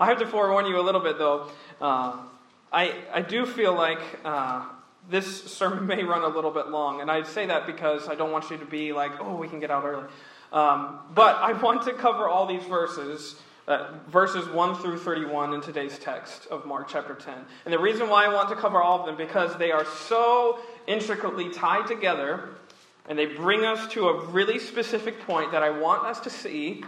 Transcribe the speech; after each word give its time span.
I 0.00 0.06
have 0.06 0.18
to 0.20 0.26
forewarn 0.26 0.64
you 0.64 0.80
a 0.80 0.82
little 0.82 1.02
bit, 1.02 1.18
though. 1.18 1.50
Uh, 1.78 2.16
I, 2.72 2.94
I 3.12 3.20
do 3.20 3.44
feel 3.44 3.74
like 3.74 4.00
uh, 4.24 4.64
this 5.10 5.44
sermon 5.52 5.86
may 5.86 6.02
run 6.02 6.22
a 6.22 6.34
little 6.34 6.50
bit 6.50 6.68
long, 6.68 7.02
and 7.02 7.10
I 7.10 7.22
say 7.22 7.44
that 7.46 7.66
because 7.66 8.08
I 8.08 8.14
don't 8.14 8.32
want 8.32 8.50
you 8.50 8.56
to 8.56 8.64
be 8.64 8.94
like, 8.94 9.12
oh, 9.20 9.36
we 9.36 9.46
can 9.46 9.60
get 9.60 9.70
out 9.70 9.84
early. 9.84 10.06
Um, 10.54 11.00
but 11.14 11.36
I 11.36 11.52
want 11.62 11.82
to 11.82 11.92
cover 11.92 12.30
all 12.30 12.46
these 12.46 12.62
verses, 12.62 13.36
uh, 13.68 13.92
verses 14.08 14.48
1 14.48 14.76
through 14.76 15.00
31 15.00 15.52
in 15.52 15.60
today's 15.60 15.98
text 15.98 16.46
of 16.46 16.64
Mark 16.64 16.88
chapter 16.88 17.14
10. 17.14 17.34
And 17.66 17.74
the 17.74 17.78
reason 17.78 18.08
why 18.08 18.24
I 18.24 18.32
want 18.32 18.48
to 18.48 18.56
cover 18.56 18.80
all 18.80 19.00
of 19.00 19.06
them 19.06 19.18
because 19.18 19.54
they 19.58 19.70
are 19.70 19.84
so 19.84 20.60
intricately 20.86 21.50
tied 21.50 21.86
together, 21.86 22.48
and 23.06 23.18
they 23.18 23.26
bring 23.26 23.66
us 23.66 23.86
to 23.92 24.08
a 24.08 24.24
really 24.28 24.58
specific 24.58 25.20
point 25.26 25.52
that 25.52 25.62
I 25.62 25.68
want 25.68 26.06
us 26.06 26.20
to 26.20 26.30
see 26.30 26.84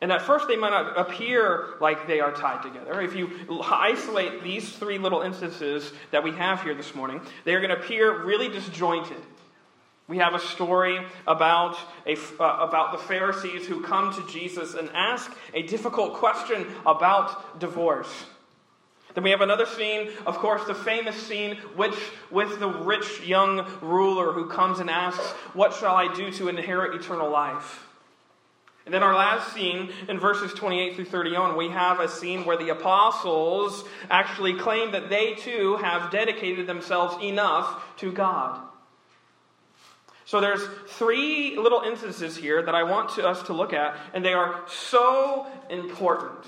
and 0.00 0.12
at 0.12 0.22
first, 0.22 0.46
they 0.46 0.56
might 0.56 0.70
not 0.70 0.98
appear 0.98 1.68
like 1.80 2.06
they 2.06 2.20
are 2.20 2.32
tied 2.32 2.62
together. 2.62 3.00
If 3.00 3.14
you 3.14 3.30
isolate 3.62 4.42
these 4.42 4.70
three 4.76 4.98
little 4.98 5.22
instances 5.22 5.90
that 6.10 6.22
we 6.22 6.32
have 6.32 6.62
here 6.62 6.74
this 6.74 6.94
morning, 6.94 7.22
they 7.44 7.54
are 7.54 7.60
going 7.60 7.74
to 7.74 7.82
appear 7.82 8.24
really 8.24 8.48
disjointed. 8.48 9.16
We 10.06 10.18
have 10.18 10.34
a 10.34 10.38
story 10.38 11.00
about, 11.26 11.76
a, 12.06 12.14
uh, 12.38 12.58
about 12.60 12.92
the 12.92 12.98
Pharisees 12.98 13.66
who 13.66 13.82
come 13.82 14.14
to 14.14 14.32
Jesus 14.32 14.74
and 14.74 14.88
ask 14.92 15.34
a 15.54 15.62
difficult 15.62 16.14
question 16.14 16.66
about 16.84 17.58
divorce. 17.58 18.12
Then 19.14 19.24
we 19.24 19.30
have 19.30 19.40
another 19.40 19.64
scene, 19.64 20.10
of 20.26 20.36
course, 20.36 20.64
the 20.66 20.74
famous 20.74 21.16
scene 21.16 21.56
which, 21.74 21.96
with 22.30 22.60
the 22.60 22.68
rich 22.68 23.22
young 23.22 23.66
ruler 23.80 24.32
who 24.32 24.46
comes 24.46 24.78
and 24.78 24.90
asks, 24.90 25.30
What 25.54 25.72
shall 25.72 25.96
I 25.96 26.12
do 26.14 26.30
to 26.32 26.48
inherit 26.48 27.00
eternal 27.00 27.30
life? 27.30 27.85
And 28.86 28.94
then 28.94 29.02
our 29.02 29.14
last 29.14 29.52
scene 29.52 29.90
in 30.08 30.20
verses 30.20 30.54
28 30.54 30.94
through 30.94 31.06
31, 31.06 31.56
we 31.56 31.68
have 31.70 31.98
a 31.98 32.08
scene 32.08 32.44
where 32.44 32.56
the 32.56 32.68
apostles 32.68 33.84
actually 34.08 34.54
claim 34.54 34.92
that 34.92 35.10
they 35.10 35.34
too 35.34 35.76
have 35.76 36.12
dedicated 36.12 36.68
themselves 36.68 37.22
enough 37.22 37.82
to 37.98 38.12
God. 38.12 38.60
So 40.24 40.40
there's 40.40 40.64
three 40.88 41.56
little 41.56 41.80
instances 41.80 42.36
here 42.36 42.62
that 42.62 42.74
I 42.76 42.84
want 42.84 43.10
to, 43.10 43.26
us 43.26 43.42
to 43.44 43.52
look 43.52 43.72
at, 43.72 43.96
and 44.14 44.24
they 44.24 44.34
are 44.34 44.62
so 44.68 45.46
important. 45.68 46.44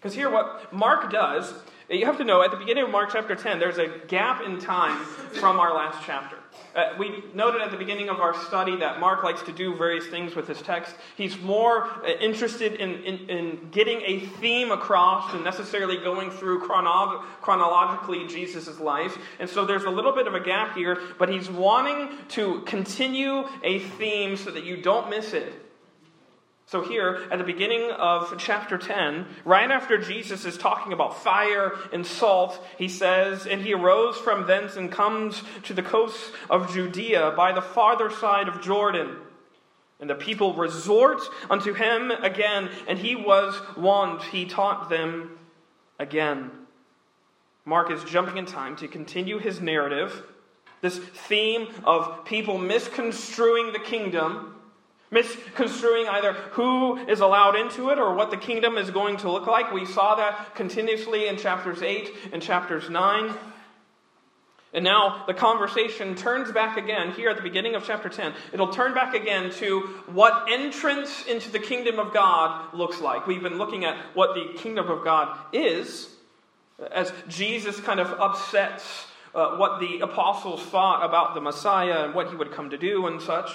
Because 0.00 0.14
here, 0.14 0.28
what 0.28 0.72
Mark 0.72 1.12
does, 1.12 1.54
you 1.88 2.06
have 2.06 2.18
to 2.18 2.24
know 2.24 2.42
at 2.42 2.50
the 2.50 2.56
beginning 2.56 2.84
of 2.84 2.90
Mark 2.90 3.10
chapter 3.12 3.36
10, 3.36 3.60
there's 3.60 3.78
a 3.78 3.86
gap 4.08 4.42
in 4.42 4.58
time 4.58 4.98
from 5.04 5.60
our 5.60 5.72
last 5.72 6.04
chapter. 6.04 6.36
Uh, 6.74 6.94
we 6.98 7.22
noted 7.34 7.60
at 7.60 7.70
the 7.70 7.76
beginning 7.76 8.08
of 8.08 8.18
our 8.20 8.34
study 8.44 8.76
that 8.76 8.98
Mark 8.98 9.22
likes 9.22 9.42
to 9.42 9.52
do 9.52 9.76
various 9.76 10.06
things 10.06 10.34
with 10.34 10.48
his 10.48 10.62
text. 10.62 10.94
He's 11.16 11.38
more 11.40 11.84
uh, 11.84 12.08
interested 12.20 12.74
in, 12.74 13.02
in, 13.04 13.28
in, 13.28 13.68
getting 13.70 14.00
a 14.02 14.20
theme 14.20 14.70
across 14.70 15.32
than 15.32 15.44
necessarily 15.44 15.98
going 15.98 16.30
through 16.30 16.60
chrono- 16.60 17.22
chronologically 17.42 18.26
Jesus' 18.26 18.80
life. 18.80 19.16
And 19.38 19.50
so 19.50 19.66
there's 19.66 19.84
a 19.84 19.90
little 19.90 20.12
bit 20.12 20.26
of 20.26 20.34
a 20.34 20.40
gap 20.40 20.74
here, 20.74 20.98
but 21.18 21.28
he's 21.28 21.50
wanting 21.50 22.08
to 22.30 22.60
continue 22.62 23.44
a 23.62 23.80
theme 23.80 24.36
so 24.36 24.50
that 24.50 24.64
you 24.64 24.78
don't 24.78 25.10
miss 25.10 25.34
it. 25.34 25.61
So, 26.72 26.80
here 26.80 27.26
at 27.30 27.36
the 27.36 27.44
beginning 27.44 27.90
of 27.90 28.34
chapter 28.38 28.78
10, 28.78 29.26
right 29.44 29.70
after 29.70 29.98
Jesus 29.98 30.46
is 30.46 30.56
talking 30.56 30.94
about 30.94 31.22
fire 31.22 31.76
and 31.92 32.06
salt, 32.06 32.58
he 32.78 32.88
says, 32.88 33.46
And 33.46 33.60
he 33.60 33.74
arose 33.74 34.16
from 34.16 34.46
thence 34.46 34.76
and 34.76 34.90
comes 34.90 35.42
to 35.64 35.74
the 35.74 35.82
coast 35.82 36.32
of 36.48 36.72
Judea 36.72 37.34
by 37.36 37.52
the 37.52 37.60
farther 37.60 38.08
side 38.08 38.48
of 38.48 38.62
Jordan. 38.62 39.18
And 40.00 40.08
the 40.08 40.14
people 40.14 40.54
resort 40.54 41.20
unto 41.50 41.74
him 41.74 42.10
again, 42.10 42.70
and 42.88 42.98
he 42.98 43.16
was 43.16 43.54
wont. 43.76 44.22
He 44.22 44.46
taught 44.46 44.88
them 44.88 45.38
again. 45.98 46.52
Mark 47.66 47.90
is 47.90 48.02
jumping 48.04 48.38
in 48.38 48.46
time 48.46 48.76
to 48.76 48.88
continue 48.88 49.36
his 49.36 49.60
narrative, 49.60 50.22
this 50.80 50.96
theme 50.96 51.68
of 51.84 52.24
people 52.24 52.56
misconstruing 52.56 53.74
the 53.74 53.78
kingdom 53.78 54.54
misconstruing 55.12 56.08
either 56.08 56.32
who 56.32 56.96
is 57.06 57.20
allowed 57.20 57.54
into 57.54 57.90
it 57.90 57.98
or 57.98 58.14
what 58.14 58.30
the 58.30 58.36
kingdom 58.36 58.76
is 58.76 58.90
going 58.90 59.18
to 59.18 59.30
look 59.30 59.46
like. 59.46 59.72
We 59.72 59.86
saw 59.86 60.16
that 60.16 60.56
continuously 60.56 61.28
in 61.28 61.36
chapters 61.36 61.82
8 61.82 62.10
and 62.32 62.42
chapters 62.42 62.90
9. 62.90 63.34
And 64.74 64.84
now 64.84 65.24
the 65.26 65.34
conversation 65.34 66.14
turns 66.14 66.50
back 66.50 66.78
again 66.78 67.12
here 67.12 67.28
at 67.28 67.36
the 67.36 67.42
beginning 67.42 67.74
of 67.74 67.84
chapter 67.84 68.08
10. 68.08 68.32
It'll 68.54 68.72
turn 68.72 68.94
back 68.94 69.14
again 69.14 69.50
to 69.52 69.80
what 70.06 70.50
entrance 70.50 71.26
into 71.26 71.50
the 71.50 71.58
kingdom 71.58 71.98
of 71.98 72.14
God 72.14 72.72
looks 72.72 73.00
like. 73.00 73.26
We've 73.26 73.42
been 73.42 73.58
looking 73.58 73.84
at 73.84 73.96
what 74.14 74.34
the 74.34 74.58
kingdom 74.58 74.90
of 74.90 75.04
God 75.04 75.36
is 75.52 76.08
as 76.90 77.12
Jesus 77.28 77.78
kind 77.80 78.00
of 78.00 78.08
upsets 78.18 79.06
uh, 79.34 79.56
what 79.56 79.80
the 79.80 80.00
apostles 80.00 80.62
thought 80.62 81.04
about 81.04 81.34
the 81.34 81.40
Messiah 81.40 82.04
and 82.04 82.14
what 82.14 82.30
he 82.30 82.36
would 82.36 82.52
come 82.52 82.70
to 82.70 82.78
do 82.78 83.06
and 83.06 83.20
such. 83.20 83.50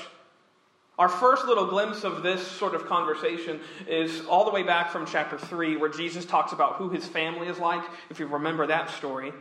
Our 0.98 1.10
first 1.10 1.46
little 1.46 1.68
glimpse 1.68 2.04
of 2.04 2.24
this 2.24 2.46
sort 2.46 2.74
of 2.74 2.88
conversation 2.88 3.60
is 3.88 4.26
all 4.26 4.46
the 4.46 4.52
way 4.52 4.64
back 4.64 4.92
from 4.92 5.06
chapter 5.06 5.38
3, 5.38 5.78
where 5.78 5.90
Jesus 5.90 6.26
talks 6.26 6.54
about 6.54 6.76
who 6.78 6.90
his 6.90 7.06
family 7.06 7.48
is 7.48 7.60
like, 7.60 7.84
if 8.10 8.20
you 8.20 8.26
remember 8.28 8.68
that 8.68 8.90
story. 8.90 9.32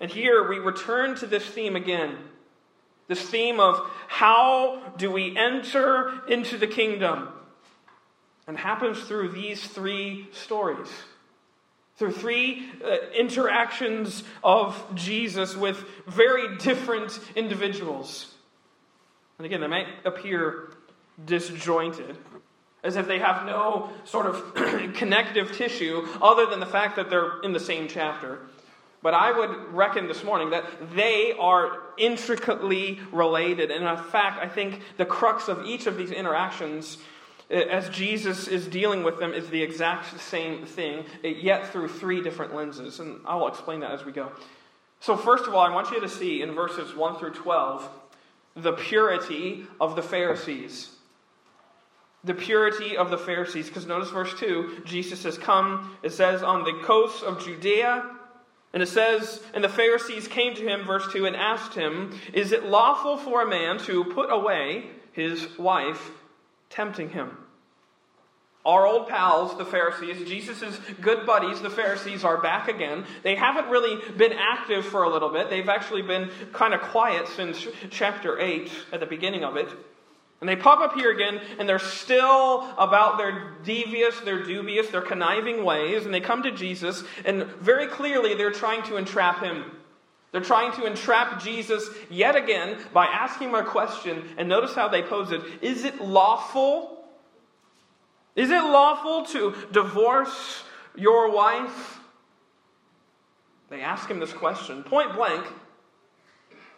And 0.00 0.10
here 0.10 0.46
we 0.48 0.58
return 0.58 1.14
to 1.16 1.26
this 1.26 1.46
theme 1.46 1.76
again 1.76 2.18
this 3.12 3.28
theme 3.28 3.60
of 3.60 3.78
how 4.08 4.94
do 4.96 5.10
we 5.10 5.36
enter 5.36 6.22
into 6.28 6.56
the 6.56 6.66
kingdom? 6.66 7.28
And 8.46 8.56
happens 8.56 9.00
through 9.02 9.32
these 9.32 9.62
three 9.62 10.28
stories. 10.32 10.88
Through 11.96 12.12
three 12.12 12.70
uh, 12.82 13.10
interactions 13.14 14.24
of 14.42 14.82
Jesus 14.94 15.54
with 15.54 15.84
very 16.06 16.56
different 16.56 17.18
individuals. 17.36 18.32
And 19.38 19.44
again, 19.44 19.60
they 19.60 19.66
might 19.66 19.88
appear 20.06 20.70
disjointed, 21.24 22.16
as 22.82 22.96
if 22.96 23.06
they 23.06 23.18
have 23.18 23.46
no 23.46 23.90
sort 24.04 24.26
of 24.26 24.54
connective 24.94 25.52
tissue 25.52 26.06
other 26.20 26.46
than 26.46 26.60
the 26.60 26.66
fact 26.66 26.96
that 26.96 27.10
they're 27.10 27.40
in 27.42 27.52
the 27.52 27.60
same 27.60 27.88
chapter. 27.88 28.40
But 29.02 29.14
I 29.14 29.36
would 29.36 29.74
reckon 29.74 30.06
this 30.06 30.22
morning 30.22 30.50
that 30.50 30.64
they 30.94 31.34
are 31.38 31.80
intricately 31.98 33.00
related. 33.10 33.72
And 33.72 33.84
in 33.84 34.04
fact, 34.04 34.40
I 34.40 34.48
think 34.48 34.80
the 34.96 35.04
crux 35.04 35.48
of 35.48 35.66
each 35.66 35.86
of 35.88 35.96
these 35.96 36.12
interactions, 36.12 36.98
eh, 37.50 37.62
as 37.62 37.88
Jesus 37.88 38.46
is 38.46 38.68
dealing 38.68 39.02
with 39.02 39.18
them, 39.18 39.34
is 39.34 39.48
the 39.48 39.60
exact 39.60 40.20
same 40.20 40.64
thing, 40.64 41.04
eh, 41.24 41.34
yet 41.40 41.72
through 41.72 41.88
three 41.88 42.22
different 42.22 42.54
lenses. 42.54 43.00
And 43.00 43.20
I 43.26 43.34
will 43.34 43.48
explain 43.48 43.80
that 43.80 43.90
as 43.90 44.04
we 44.04 44.12
go. 44.12 44.30
So, 45.00 45.16
first 45.16 45.48
of 45.48 45.54
all, 45.54 45.62
I 45.62 45.74
want 45.74 45.90
you 45.90 46.00
to 46.00 46.08
see 46.08 46.42
in 46.42 46.52
verses 46.52 46.94
1 46.94 47.16
through 47.18 47.32
12 47.32 47.88
the 48.54 48.72
purity 48.72 49.66
of 49.80 49.96
the 49.96 50.02
Pharisees 50.02 50.91
the 52.24 52.34
purity 52.34 52.96
of 52.96 53.10
the 53.10 53.18
Pharisees. 53.18 53.68
Because 53.68 53.86
notice 53.86 54.10
verse 54.10 54.34
2, 54.38 54.82
Jesus 54.84 55.24
has 55.24 55.38
come, 55.38 55.96
it 56.02 56.12
says, 56.12 56.42
on 56.42 56.64
the 56.64 56.80
coast 56.84 57.22
of 57.22 57.44
Judea. 57.44 58.10
And 58.72 58.82
it 58.82 58.88
says, 58.88 59.42
And 59.54 59.62
the 59.62 59.68
Pharisees 59.68 60.28
came 60.28 60.54
to 60.54 60.66
him, 60.66 60.84
verse 60.84 61.10
2, 61.12 61.26
and 61.26 61.36
asked 61.36 61.74
him, 61.74 62.18
Is 62.32 62.52
it 62.52 62.64
lawful 62.64 63.16
for 63.16 63.42
a 63.42 63.48
man 63.48 63.78
to 63.80 64.04
put 64.04 64.32
away 64.32 64.86
his 65.12 65.58
wife, 65.58 66.10
tempting 66.70 67.10
him? 67.10 67.36
Our 68.64 68.86
old 68.86 69.08
pals, 69.08 69.58
the 69.58 69.64
Pharisees, 69.64 70.28
Jesus' 70.28 70.78
good 71.00 71.26
buddies, 71.26 71.60
the 71.60 71.68
Pharisees, 71.68 72.22
are 72.22 72.40
back 72.40 72.68
again. 72.68 73.04
They 73.24 73.34
haven't 73.34 73.68
really 73.68 73.98
been 74.16 74.32
active 74.32 74.86
for 74.86 75.02
a 75.02 75.10
little 75.10 75.30
bit. 75.30 75.50
They've 75.50 75.68
actually 75.68 76.02
been 76.02 76.30
kind 76.52 76.72
of 76.72 76.80
quiet 76.80 77.26
since 77.26 77.66
chapter 77.90 78.38
8, 78.38 78.70
at 78.92 79.00
the 79.00 79.06
beginning 79.06 79.42
of 79.42 79.56
it. 79.56 79.68
And 80.42 80.48
they 80.48 80.56
pop 80.56 80.80
up 80.80 80.94
here 80.94 81.12
again, 81.12 81.40
and 81.60 81.68
they're 81.68 81.78
still 81.78 82.68
about 82.76 83.16
their 83.16 83.52
devious, 83.62 84.18
their 84.22 84.42
dubious, 84.42 84.88
their 84.88 85.00
conniving 85.00 85.64
ways. 85.64 86.04
And 86.04 86.12
they 86.12 86.18
come 86.18 86.42
to 86.42 86.50
Jesus, 86.50 87.04
and 87.24 87.44
very 87.44 87.86
clearly 87.86 88.34
they're 88.34 88.50
trying 88.50 88.82
to 88.86 88.96
entrap 88.96 89.40
him. 89.40 89.70
They're 90.32 90.40
trying 90.40 90.72
to 90.72 90.84
entrap 90.84 91.40
Jesus 91.40 91.88
yet 92.10 92.34
again 92.34 92.76
by 92.92 93.06
asking 93.06 93.50
him 93.50 93.54
a 93.54 93.62
question. 93.62 94.30
And 94.36 94.48
notice 94.48 94.74
how 94.74 94.88
they 94.88 95.02
pose 95.02 95.30
it 95.30 95.42
Is 95.62 95.84
it 95.84 96.00
lawful? 96.00 97.04
Is 98.34 98.50
it 98.50 98.64
lawful 98.64 99.24
to 99.26 99.54
divorce 99.70 100.64
your 100.96 101.30
wife? 101.30 102.00
They 103.70 103.80
ask 103.80 104.10
him 104.10 104.18
this 104.18 104.32
question, 104.32 104.82
point 104.82 105.14
blank. 105.14 105.46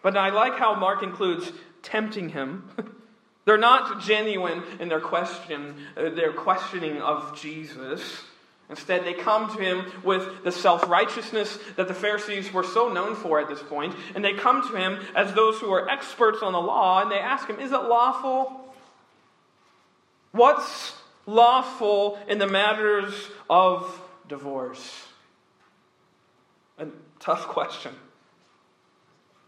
But 0.02 0.18
I 0.18 0.28
like 0.28 0.58
how 0.58 0.74
Mark 0.74 1.02
includes 1.02 1.50
tempting 1.80 2.28
him. 2.28 2.68
They're 3.44 3.58
not 3.58 4.00
genuine 4.00 4.62
in 4.80 4.88
their 4.88 5.00
question, 5.00 5.74
uh, 5.96 6.10
their 6.10 6.32
questioning 6.32 7.00
of 7.00 7.38
Jesus. 7.38 8.22
Instead, 8.70 9.04
they 9.04 9.12
come 9.12 9.54
to 9.54 9.62
him 9.62 9.84
with 10.02 10.42
the 10.42 10.50
self 10.50 10.88
righteousness 10.88 11.58
that 11.76 11.86
the 11.86 11.94
Pharisees 11.94 12.52
were 12.52 12.64
so 12.64 12.88
known 12.88 13.14
for 13.14 13.38
at 13.38 13.48
this 13.48 13.62
point, 13.62 13.94
and 14.14 14.24
they 14.24 14.32
come 14.32 14.66
to 14.68 14.76
him 14.76 14.98
as 15.14 15.34
those 15.34 15.58
who 15.58 15.70
are 15.72 15.88
experts 15.88 16.42
on 16.42 16.52
the 16.52 16.60
law, 16.60 17.02
and 17.02 17.10
they 17.10 17.18
ask 17.18 17.46
him, 17.46 17.60
Is 17.60 17.72
it 17.72 17.82
lawful? 17.82 18.60
What's 20.32 20.94
lawful 21.26 22.18
in 22.26 22.38
the 22.38 22.46
matters 22.46 23.14
of 23.50 24.00
divorce? 24.26 25.06
A 26.78 26.86
tough 27.20 27.46
question. 27.46 27.94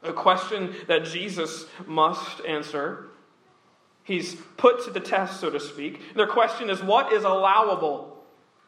A 0.02 0.12
question 0.12 0.75
that 0.87 1.06
Jesus 1.06 1.64
must 1.87 2.44
answer. 2.44 3.06
He's 4.06 4.37
put 4.56 4.85
to 4.85 4.91
the 4.91 5.00
test, 5.00 5.41
so 5.41 5.50
to 5.50 5.58
speak. 5.58 6.14
Their 6.14 6.29
question 6.29 6.70
is 6.70 6.81
what 6.81 7.12
is 7.12 7.25
allowable? 7.25 8.17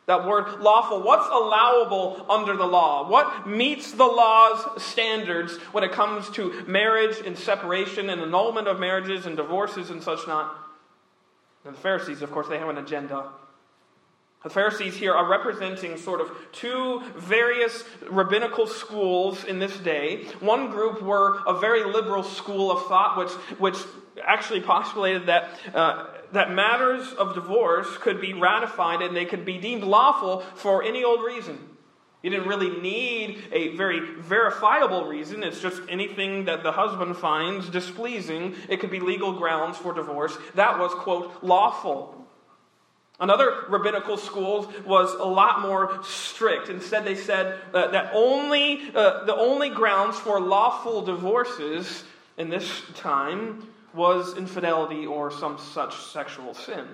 That 0.07 0.27
word 0.27 0.59
lawful, 0.61 1.03
what's 1.03 1.29
allowable 1.29 2.27
under 2.29 2.57
the 2.57 2.67
law? 2.67 3.09
What 3.09 3.47
meets 3.47 3.93
the 3.93 4.07
law's 4.07 4.83
standards 4.83 5.57
when 5.71 5.85
it 5.85 5.93
comes 5.93 6.29
to 6.31 6.65
marriage 6.67 7.19
and 7.25 7.39
separation 7.39 8.11
and 8.11 8.21
annulment 8.21 8.67
of 8.67 8.81
marriages 8.81 9.27
and 9.27 9.37
divorces 9.37 9.91
and 9.91 10.03
such 10.03 10.27
not? 10.27 10.57
And 11.65 11.77
the 11.77 11.81
Pharisees, 11.81 12.23
of 12.23 12.33
course, 12.33 12.49
they 12.49 12.59
have 12.59 12.69
an 12.69 12.79
agenda. 12.79 13.29
The 14.43 14.51
Pharisees 14.51 14.97
here 14.97 15.13
are 15.13 15.29
representing 15.29 15.97
sort 15.99 16.21
of 16.21 16.31
two 16.53 17.03
various 17.17 17.85
rabbinical 18.09 18.67
schools 18.67 19.45
in 19.45 19.59
this 19.59 19.77
day. 19.79 20.25
One 20.41 20.71
group 20.71 21.03
were 21.03 21.41
a 21.47 21.59
very 21.59 21.85
liberal 21.85 22.23
school 22.23 22.71
of 22.71 22.87
thought, 22.87 23.19
which, 23.19 23.31
which 23.59 23.77
actually 24.25 24.61
postulated 24.61 25.27
that 25.27 25.51
uh, 25.75 26.07
that 26.33 26.53
matters 26.53 27.13
of 27.15 27.35
divorce 27.35 27.97
could 27.99 28.21
be 28.21 28.35
ratified 28.35 29.03
and 29.03 29.17
they 29.17 29.25
could 29.25 29.45
be 29.45 29.59
deemed 29.59 29.85
lawful 29.85 30.41
for 30.55 30.83
any 30.83 31.05
old 31.05 31.25
reason. 31.25 31.59
You 32.23 32.31
didn't 32.31 32.49
really 32.49 32.81
need 32.81 33.45
a 33.53 33.77
very 33.77 34.01
verifiable 34.01 35.07
reason. 35.07 35.45
It's 35.45 35.61
just 35.61 35.81
anything 35.89 36.47
that 36.47 36.65
the 36.65 36.73
husband 36.73 37.17
finds 37.17 37.71
displeasing. 37.71 38.57
It 38.69 38.81
could 38.81 38.91
be 38.91 38.99
legal 38.99 39.33
grounds 39.33 39.79
for 39.79 39.93
divorce. 39.93 40.37
That 40.57 40.79
was, 40.79 40.93
quote, 40.93 41.33
lawful. 41.43 42.27
Another 43.21 43.65
rabbinical 43.69 44.17
school 44.17 44.73
was 44.85 45.15
a 45.15 45.25
lot 45.25 45.61
more 45.61 46.03
strict. 46.03 46.69
Instead, 46.69 47.05
they 47.05 47.15
said 47.15 47.61
uh, 47.73 47.91
that 47.93 48.11
only, 48.13 48.91
uh, 48.95 49.25
the 49.25 49.35
only 49.35 49.71
grounds 49.71 50.17
for 50.19 50.41
lawful 50.41 51.03
divorces 51.03 52.05
in 52.37 52.49
this 52.49 52.83
time 52.95 53.67
was 53.99 54.39
infidelity 54.39 55.05
or 55.05 55.31
some 55.31 55.59
such 55.59 55.95
sexual 55.97 56.55
sin. 56.55 56.87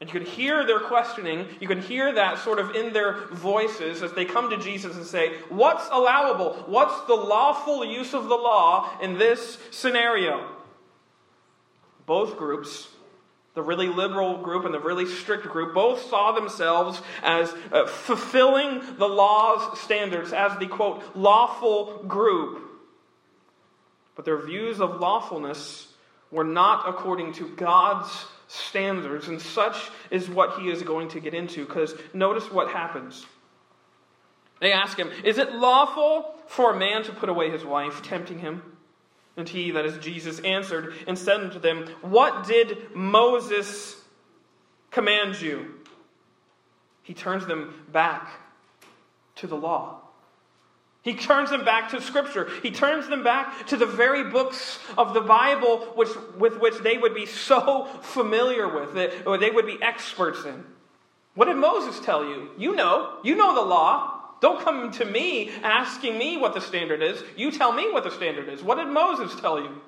And 0.00 0.12
you 0.12 0.20
can 0.20 0.28
hear 0.28 0.64
their 0.64 0.78
questioning, 0.78 1.46
you 1.60 1.66
can 1.66 1.82
hear 1.82 2.12
that 2.14 2.38
sort 2.38 2.60
of 2.60 2.76
in 2.76 2.92
their 2.92 3.26
voices 3.32 4.02
as 4.02 4.12
they 4.12 4.24
come 4.24 4.50
to 4.50 4.56
Jesus 4.56 4.96
and 4.96 5.04
say, 5.04 5.38
What's 5.48 5.86
allowable? 5.90 6.54
What's 6.66 7.06
the 7.06 7.14
lawful 7.14 7.84
use 7.84 8.14
of 8.14 8.28
the 8.28 8.36
law 8.36 8.90
in 9.02 9.18
this 9.18 9.58
scenario? 9.72 10.48
Both 12.06 12.38
groups, 12.38 12.88
the 13.54 13.62
really 13.62 13.88
liberal 13.88 14.38
group 14.38 14.64
and 14.64 14.72
the 14.72 14.80
really 14.80 15.06
strict 15.06 15.48
group, 15.48 15.74
both 15.74 16.08
saw 16.08 16.30
themselves 16.30 17.02
as 17.22 17.52
uh, 17.72 17.86
fulfilling 17.86 18.80
the 18.98 19.08
law's 19.08 19.80
standards, 19.80 20.32
as 20.32 20.56
the 20.58 20.68
quote, 20.68 21.02
lawful 21.16 22.04
group. 22.04 22.62
But 24.14 24.24
their 24.24 24.40
views 24.40 24.80
of 24.80 25.00
lawfulness 25.00 25.87
were 26.30 26.44
not 26.44 26.88
according 26.88 27.32
to 27.34 27.48
God's 27.48 28.26
standards. 28.48 29.28
And 29.28 29.40
such 29.40 29.90
is 30.10 30.28
what 30.28 30.60
he 30.60 30.70
is 30.70 30.82
going 30.82 31.08
to 31.08 31.20
get 31.20 31.34
into, 31.34 31.64
because 31.64 31.94
notice 32.12 32.50
what 32.50 32.70
happens. 32.70 33.26
They 34.60 34.72
ask 34.72 34.98
him, 34.98 35.10
Is 35.24 35.38
it 35.38 35.52
lawful 35.52 36.34
for 36.46 36.72
a 36.72 36.78
man 36.78 37.04
to 37.04 37.12
put 37.12 37.28
away 37.28 37.50
his 37.50 37.64
wife, 37.64 38.02
tempting 38.02 38.40
him? 38.40 38.62
And 39.36 39.48
he, 39.48 39.70
that 39.70 39.86
is 39.86 39.98
Jesus, 39.98 40.40
answered 40.40 40.94
and 41.06 41.16
said 41.16 41.40
unto 41.40 41.60
them, 41.60 41.86
What 42.00 42.46
did 42.46 42.94
Moses 42.94 43.96
command 44.90 45.40
you? 45.40 45.74
He 47.02 47.14
turns 47.14 47.46
them 47.46 47.84
back 47.92 48.28
to 49.36 49.46
the 49.46 49.56
law. 49.56 50.00
He 51.08 51.14
turns 51.14 51.48
them 51.48 51.64
back 51.64 51.88
to 51.92 52.02
Scripture. 52.02 52.50
He 52.62 52.70
turns 52.70 53.08
them 53.08 53.24
back 53.24 53.66
to 53.68 53.78
the 53.78 53.86
very 53.86 54.24
books 54.24 54.78
of 54.98 55.14
the 55.14 55.22
Bible 55.22 55.78
which, 55.94 56.10
with 56.36 56.60
which 56.60 56.76
they 56.80 56.98
would 56.98 57.14
be 57.14 57.24
so 57.24 57.86
familiar 58.02 58.68
with, 58.68 58.94
it, 58.94 59.26
or 59.26 59.38
they 59.38 59.50
would 59.50 59.64
be 59.64 59.78
experts 59.80 60.44
in. 60.44 60.66
What 61.34 61.46
did 61.46 61.56
Moses 61.56 61.98
tell 62.04 62.26
you? 62.26 62.50
You 62.58 62.76
know. 62.76 63.20
You 63.24 63.36
know 63.36 63.54
the 63.54 63.62
law. 63.62 64.20
Don't 64.42 64.62
come 64.62 64.90
to 64.92 65.04
me 65.06 65.50
asking 65.62 66.18
me 66.18 66.36
what 66.36 66.52
the 66.52 66.60
standard 66.60 67.02
is. 67.02 67.24
You 67.38 67.52
tell 67.52 67.72
me 67.72 67.90
what 67.90 68.04
the 68.04 68.10
standard 68.10 68.50
is. 68.50 68.62
What 68.62 68.74
did 68.74 68.88
Moses 68.88 69.34
tell 69.40 69.58
you? 69.58 69.80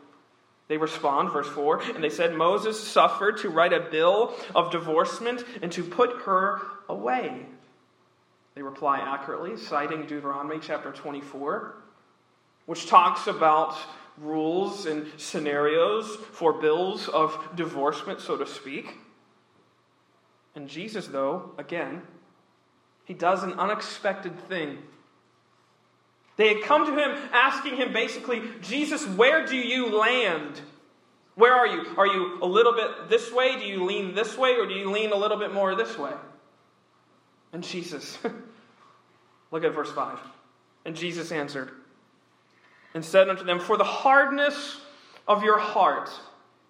They 0.68 0.78
respond, 0.78 1.32
verse 1.32 1.48
4, 1.48 1.82
and 1.96 2.02
they 2.02 2.08
said, 2.08 2.34
Moses 2.34 2.82
suffered 2.82 3.36
to 3.42 3.50
write 3.50 3.74
a 3.74 3.90
bill 3.90 4.34
of 4.54 4.72
divorcement 4.72 5.44
and 5.60 5.70
to 5.72 5.84
put 5.84 6.22
her 6.22 6.62
away. 6.88 7.44
They 8.60 8.64
reply 8.64 8.98
accurately, 8.98 9.56
citing 9.56 10.02
Deuteronomy 10.02 10.58
chapter 10.60 10.92
24, 10.92 11.76
which 12.66 12.88
talks 12.88 13.26
about 13.26 13.74
rules 14.18 14.84
and 14.84 15.06
scenarios 15.16 16.16
for 16.32 16.52
bills 16.60 17.08
of 17.08 17.56
divorcement, 17.56 18.20
so 18.20 18.36
to 18.36 18.46
speak. 18.46 18.98
And 20.54 20.68
Jesus, 20.68 21.06
though, 21.06 21.52
again, 21.56 22.02
he 23.06 23.14
does 23.14 23.42
an 23.44 23.54
unexpected 23.54 24.38
thing. 24.46 24.76
They 26.36 26.48
had 26.48 26.62
come 26.62 26.84
to 26.84 26.92
him 26.92 27.16
asking 27.32 27.78
him 27.78 27.94
basically, 27.94 28.42
Jesus, 28.60 29.06
where 29.06 29.46
do 29.46 29.56
you 29.56 29.98
land? 29.98 30.60
Where 31.34 31.54
are 31.54 31.66
you? 31.66 31.86
Are 31.96 32.06
you 32.06 32.42
a 32.42 32.46
little 32.46 32.74
bit 32.74 33.08
this 33.08 33.32
way? 33.32 33.58
Do 33.58 33.64
you 33.64 33.86
lean 33.86 34.14
this 34.14 34.36
way? 34.36 34.56
Or 34.56 34.66
do 34.66 34.74
you 34.74 34.90
lean 34.90 35.12
a 35.12 35.16
little 35.16 35.38
bit 35.38 35.54
more 35.54 35.74
this 35.74 35.96
way? 35.96 36.12
And 37.52 37.64
Jesus, 37.64 38.18
look 39.50 39.64
at 39.64 39.74
verse 39.74 39.90
5. 39.90 40.18
And 40.84 40.96
Jesus 40.96 41.32
answered 41.32 41.70
and 42.94 43.04
said 43.04 43.28
unto 43.28 43.44
them, 43.44 43.60
For 43.60 43.76
the 43.76 43.84
hardness 43.84 44.80
of 45.28 45.42
your 45.42 45.58
heart, 45.58 46.10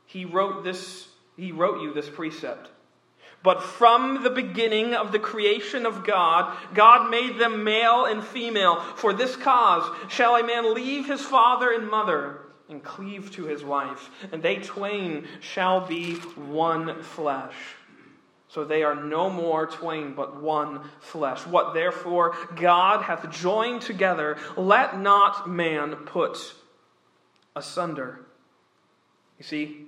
he 0.06 0.24
wrote 0.24 0.64
this, 0.64 1.08
he 1.36 1.52
wrote 1.52 1.80
you 1.82 1.94
this 1.94 2.08
precept. 2.08 2.70
But 3.42 3.62
from 3.62 4.22
the 4.22 4.30
beginning 4.30 4.94
of 4.94 5.12
the 5.12 5.18
creation 5.18 5.86
of 5.86 6.04
God, 6.04 6.54
God 6.74 7.10
made 7.10 7.38
them 7.38 7.64
male 7.64 8.04
and 8.04 8.22
female. 8.22 8.80
For 8.96 9.14
this 9.14 9.34
cause 9.36 9.88
shall 10.08 10.36
a 10.36 10.46
man 10.46 10.74
leave 10.74 11.06
his 11.06 11.22
father 11.22 11.72
and 11.72 11.88
mother 11.88 12.40
and 12.68 12.82
cleave 12.82 13.30
to 13.32 13.44
his 13.44 13.64
wife, 13.64 14.10
and 14.30 14.42
they 14.42 14.56
twain 14.56 15.26
shall 15.40 15.86
be 15.86 16.14
one 16.36 17.02
flesh. 17.02 17.54
So 18.50 18.64
they 18.64 18.82
are 18.82 18.96
no 18.96 19.30
more 19.30 19.66
twain, 19.66 20.14
but 20.14 20.42
one 20.42 20.80
flesh. 20.98 21.46
What 21.46 21.72
therefore 21.72 22.36
God 22.56 23.02
hath 23.02 23.30
joined 23.30 23.82
together, 23.82 24.38
let 24.56 24.98
not 24.98 25.48
man 25.48 25.94
put 26.04 26.54
asunder. 27.54 28.26
You 29.38 29.44
see, 29.44 29.86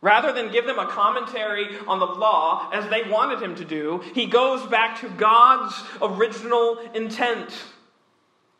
rather 0.00 0.32
than 0.32 0.52
give 0.52 0.66
them 0.66 0.78
a 0.78 0.86
commentary 0.86 1.76
on 1.88 1.98
the 1.98 2.06
law 2.06 2.70
as 2.72 2.88
they 2.90 3.10
wanted 3.10 3.42
him 3.42 3.56
to 3.56 3.64
do, 3.64 4.04
he 4.14 4.26
goes 4.26 4.64
back 4.66 5.00
to 5.00 5.08
God's 5.08 5.74
original 6.00 6.78
intent. 6.94 7.50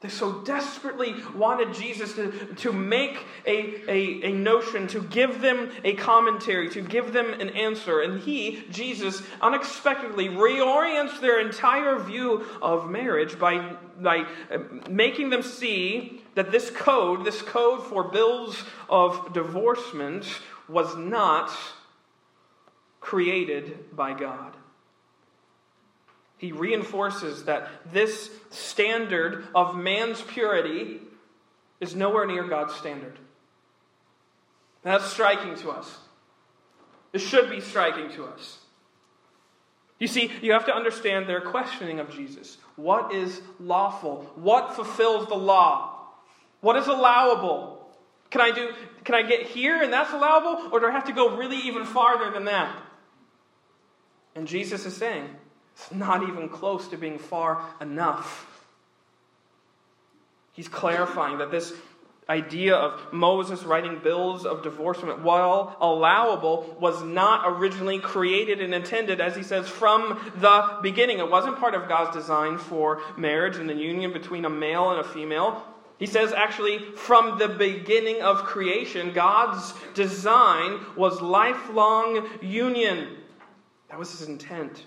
They 0.04 0.10
so 0.10 0.42
desperately 0.42 1.14
wanted 1.34 1.72
Jesus 1.72 2.12
to, 2.12 2.30
to 2.56 2.74
make 2.74 3.24
a, 3.46 3.90
a, 3.90 4.24
a 4.24 4.32
notion, 4.32 4.86
to 4.88 5.00
give 5.00 5.40
them 5.40 5.70
a 5.82 5.94
commentary, 5.94 6.68
to 6.72 6.82
give 6.82 7.14
them 7.14 7.32
an 7.40 7.48
answer. 7.48 8.02
And 8.02 8.20
he, 8.20 8.66
Jesus, 8.70 9.22
unexpectedly 9.40 10.28
reorients 10.28 11.22
their 11.22 11.40
entire 11.40 11.98
view 11.98 12.44
of 12.60 12.90
marriage 12.90 13.38
by, 13.38 13.76
by 13.98 14.26
uh, 14.52 14.58
making 14.90 15.30
them 15.30 15.42
see 15.42 16.22
that 16.34 16.52
this 16.52 16.68
code, 16.68 17.24
this 17.24 17.40
code 17.40 17.82
for 17.86 18.04
bills 18.04 18.62
of 18.90 19.32
divorcement, 19.32 20.26
was 20.68 20.94
not 20.98 21.50
created 23.00 23.96
by 23.96 24.12
God 24.12 24.54
he 26.44 26.52
reinforces 26.52 27.44
that 27.44 27.70
this 27.90 28.28
standard 28.50 29.46
of 29.54 29.74
man's 29.74 30.20
purity 30.20 31.00
is 31.80 31.96
nowhere 31.96 32.26
near 32.26 32.46
God's 32.46 32.74
standard. 32.74 33.16
And 34.84 34.92
that's 34.92 35.06
striking 35.06 35.54
to 35.62 35.70
us. 35.70 35.96
It 37.14 37.20
should 37.20 37.48
be 37.48 37.62
striking 37.62 38.10
to 38.16 38.26
us. 38.26 38.58
You 39.98 40.06
see, 40.06 40.30
you 40.42 40.52
have 40.52 40.66
to 40.66 40.76
understand 40.76 41.26
their 41.26 41.40
questioning 41.40 41.98
of 41.98 42.10
Jesus. 42.10 42.58
What 42.76 43.14
is 43.14 43.40
lawful? 43.58 44.30
What 44.34 44.76
fulfills 44.76 45.26
the 45.28 45.36
law? 45.36 45.98
What 46.60 46.76
is 46.76 46.88
allowable? 46.88 47.88
Can 48.28 48.42
I 48.42 48.50
do 48.50 48.68
can 49.04 49.14
I 49.14 49.22
get 49.22 49.46
here 49.46 49.82
and 49.82 49.90
that's 49.90 50.12
allowable 50.12 50.68
or 50.72 50.80
do 50.80 50.88
I 50.88 50.90
have 50.90 51.06
to 51.06 51.12
go 51.14 51.38
really 51.38 51.56
even 51.60 51.86
farther 51.86 52.30
than 52.30 52.44
that? 52.44 52.76
And 54.34 54.46
Jesus 54.46 54.84
is 54.84 54.94
saying, 54.94 55.30
it's 55.74 55.92
not 55.92 56.28
even 56.28 56.48
close 56.48 56.88
to 56.88 56.96
being 56.96 57.18
far 57.18 57.64
enough. 57.80 58.46
He's 60.52 60.68
clarifying 60.68 61.38
that 61.38 61.50
this 61.50 61.72
idea 62.28 62.74
of 62.74 63.12
Moses 63.12 63.64
writing 63.64 63.98
bills 64.02 64.46
of 64.46 64.62
divorcement, 64.62 65.20
while 65.20 65.76
allowable, 65.80 66.76
was 66.80 67.02
not 67.02 67.42
originally 67.46 67.98
created 67.98 68.60
and 68.60 68.74
intended, 68.74 69.20
as 69.20 69.36
he 69.36 69.42
says, 69.42 69.68
from 69.68 70.18
the 70.36 70.78
beginning. 70.80 71.18
It 71.18 71.30
wasn't 71.30 71.58
part 71.58 71.74
of 71.74 71.88
God's 71.88 72.16
design 72.16 72.56
for 72.56 73.02
marriage 73.18 73.56
and 73.56 73.68
the 73.68 73.74
union 73.74 74.12
between 74.12 74.44
a 74.44 74.50
male 74.50 74.90
and 74.90 75.00
a 75.00 75.04
female. 75.04 75.62
He 75.98 76.06
says, 76.06 76.32
actually, 76.32 76.78
from 76.78 77.38
the 77.38 77.48
beginning 77.48 78.22
of 78.22 78.44
creation, 78.44 79.12
God's 79.12 79.74
design 79.94 80.80
was 80.96 81.20
lifelong 81.20 82.28
union. 82.40 83.16
That 83.90 83.98
was 83.98 84.10
his 84.18 84.28
intent. 84.28 84.84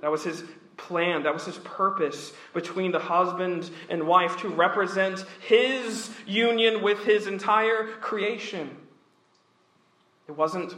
That 0.00 0.10
was 0.10 0.24
his 0.24 0.44
plan, 0.76 1.24
that 1.24 1.34
was 1.34 1.44
his 1.44 1.58
purpose 1.58 2.32
between 2.54 2.92
the 2.92 2.98
husband 2.98 3.70
and 3.88 4.06
wife 4.06 4.38
to 4.38 4.48
represent 4.48 5.24
his 5.46 6.10
union 6.26 6.82
with 6.82 7.04
his 7.04 7.26
entire 7.26 7.86
creation. 8.00 8.76
It 10.26 10.36
wasn't 10.36 10.74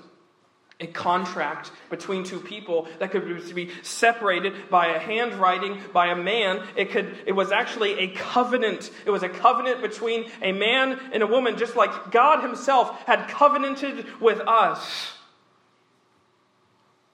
a 0.80 0.86
contract 0.88 1.70
between 1.90 2.24
two 2.24 2.40
people 2.40 2.88
that 2.98 3.12
could 3.12 3.54
be 3.54 3.70
separated 3.82 4.68
by 4.68 4.88
a 4.88 4.98
handwriting 4.98 5.78
by 5.92 6.08
a 6.08 6.16
man. 6.16 6.66
It 6.74 6.90
could 6.90 7.16
it 7.24 7.32
was 7.32 7.52
actually 7.52 7.98
a 8.00 8.08
covenant. 8.08 8.90
It 9.06 9.10
was 9.10 9.22
a 9.22 9.28
covenant 9.28 9.80
between 9.80 10.30
a 10.40 10.50
man 10.50 10.98
and 11.12 11.22
a 11.22 11.26
woman 11.26 11.56
just 11.56 11.76
like 11.76 12.10
god 12.10 12.42
himself 12.42 13.00
had 13.06 13.28
covenanted 13.28 14.20
with 14.20 14.40
us. 14.40 15.12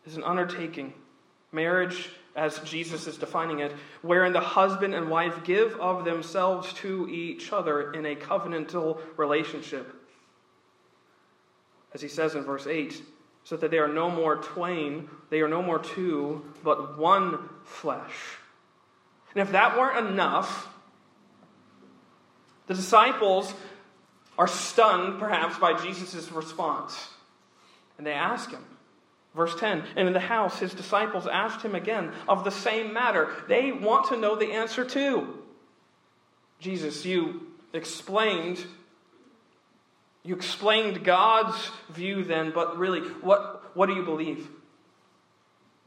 It's 0.07 0.17
an 0.17 0.25
undertaking 0.25 0.95
marriage 1.53 2.11
as 2.37 2.59
Jesus 2.61 3.07
is 3.07 3.19
defining 3.19 3.61
it, 3.61 3.73
wherein 4.03 4.33
the 4.33 4.41
husband 4.41 4.95
and 4.95 5.11
wife 5.11 5.43
give 5.45 5.75
of 5.81 6.05
themselves 6.05 6.73
to 6.75 7.09
each 7.09 7.53
other 7.53 7.93
in 7.93 8.07
a 8.07 8.15
covenantal 8.15 9.01
relationship. 9.17 9.93
As 11.93 12.01
he 12.01 12.09
says 12.09 12.35
in 12.35 12.45
verse 12.45 12.67
8, 12.67 13.03
so 13.43 13.57
that 13.57 13.71
they 13.71 13.79
are 13.79 13.89
no 13.89 14.11
more 14.11 14.37
twain, 14.37 15.09
they 15.31 15.41
are 15.41 15.49
no 15.49 15.63
more 15.63 15.79
two, 15.79 16.45
but 16.63 16.97
one 16.99 17.49
flesh. 17.65 18.37
And 19.35 19.43
if 19.43 19.53
that 19.53 19.77
weren't 19.77 20.07
enough, 20.07 20.69
the 22.67 22.75
disciples 22.75 23.53
are 24.37 24.47
stunned, 24.47 25.19
perhaps, 25.19 25.59
by 25.59 25.73
Jesus' 25.83 26.31
response. 26.31 27.09
And 27.97 28.07
they 28.07 28.13
ask 28.13 28.51
him, 28.51 28.65
Verse 29.35 29.55
10 29.59 29.85
And 29.97 30.09
in 30.09 30.15
the 30.15 30.21
house, 30.21 30.59
his 30.59 30.75
disciples 30.75 31.27
asked 31.27 31.65
him 31.65 31.75
again 31.75 32.13
of 32.29 32.45
the 32.45 32.51
same 32.51 32.93
matter. 32.93 33.31
They 33.49 33.73
want 33.73 34.09
to 34.09 34.17
know 34.17 34.37
the 34.37 34.53
answer 34.53 34.85
too. 34.85 35.39
Jesus, 36.61 37.05
you 37.05 37.47
explained. 37.73 38.65
You 40.25 40.35
explained 40.35 41.05
God's 41.05 41.71
view 41.91 42.25
then, 42.25 42.51
but 42.55 42.77
really, 42.77 43.01
what, 43.01 43.77
what 43.77 43.87
do 43.87 43.95
you 43.95 44.05
believe? 44.05 44.49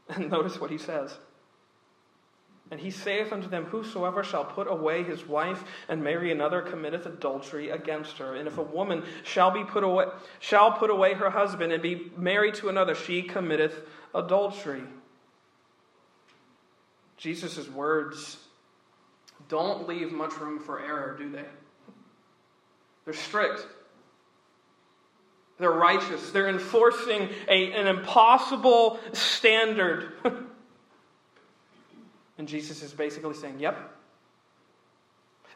And 0.08 0.30
notice 0.30 0.60
what 0.60 0.70
he 0.70 0.78
says. 0.78 1.16
And 2.72 2.80
he 2.80 2.90
saith 2.90 3.34
unto 3.34 3.50
them, 3.50 3.66
Whosoever 3.66 4.24
shall 4.24 4.46
put 4.46 4.66
away 4.66 5.02
his 5.02 5.26
wife 5.28 5.62
and 5.90 6.02
marry 6.02 6.32
another 6.32 6.62
committeth 6.62 7.04
adultery 7.04 7.68
against 7.68 8.16
her. 8.16 8.34
And 8.34 8.48
if 8.48 8.56
a 8.56 8.62
woman 8.62 9.04
shall 9.24 9.50
be 9.50 9.62
put 9.62 9.84
away 9.84 10.06
shall 10.40 10.72
put 10.72 10.88
away 10.88 11.12
her 11.12 11.28
husband 11.28 11.70
and 11.70 11.82
be 11.82 12.10
married 12.16 12.54
to 12.54 12.70
another, 12.70 12.94
she 12.94 13.24
committeth 13.24 13.78
adultery. 14.14 14.84
Jesus' 17.18 17.68
words 17.68 18.38
don't 19.50 19.86
leave 19.86 20.10
much 20.10 20.34
room 20.38 20.58
for 20.58 20.80
error, 20.80 21.14
do 21.18 21.30
they? 21.30 21.44
They're 23.04 23.12
strict. 23.12 23.66
They're 25.58 25.70
righteous. 25.70 26.30
They're 26.30 26.48
enforcing 26.48 27.28
a, 27.48 27.72
an 27.72 27.86
impossible 27.86 28.98
standard. 29.12 30.14
And 32.38 32.48
Jesus 32.48 32.82
is 32.82 32.92
basically 32.92 33.34
saying, 33.34 33.60
Yep. 33.60 33.98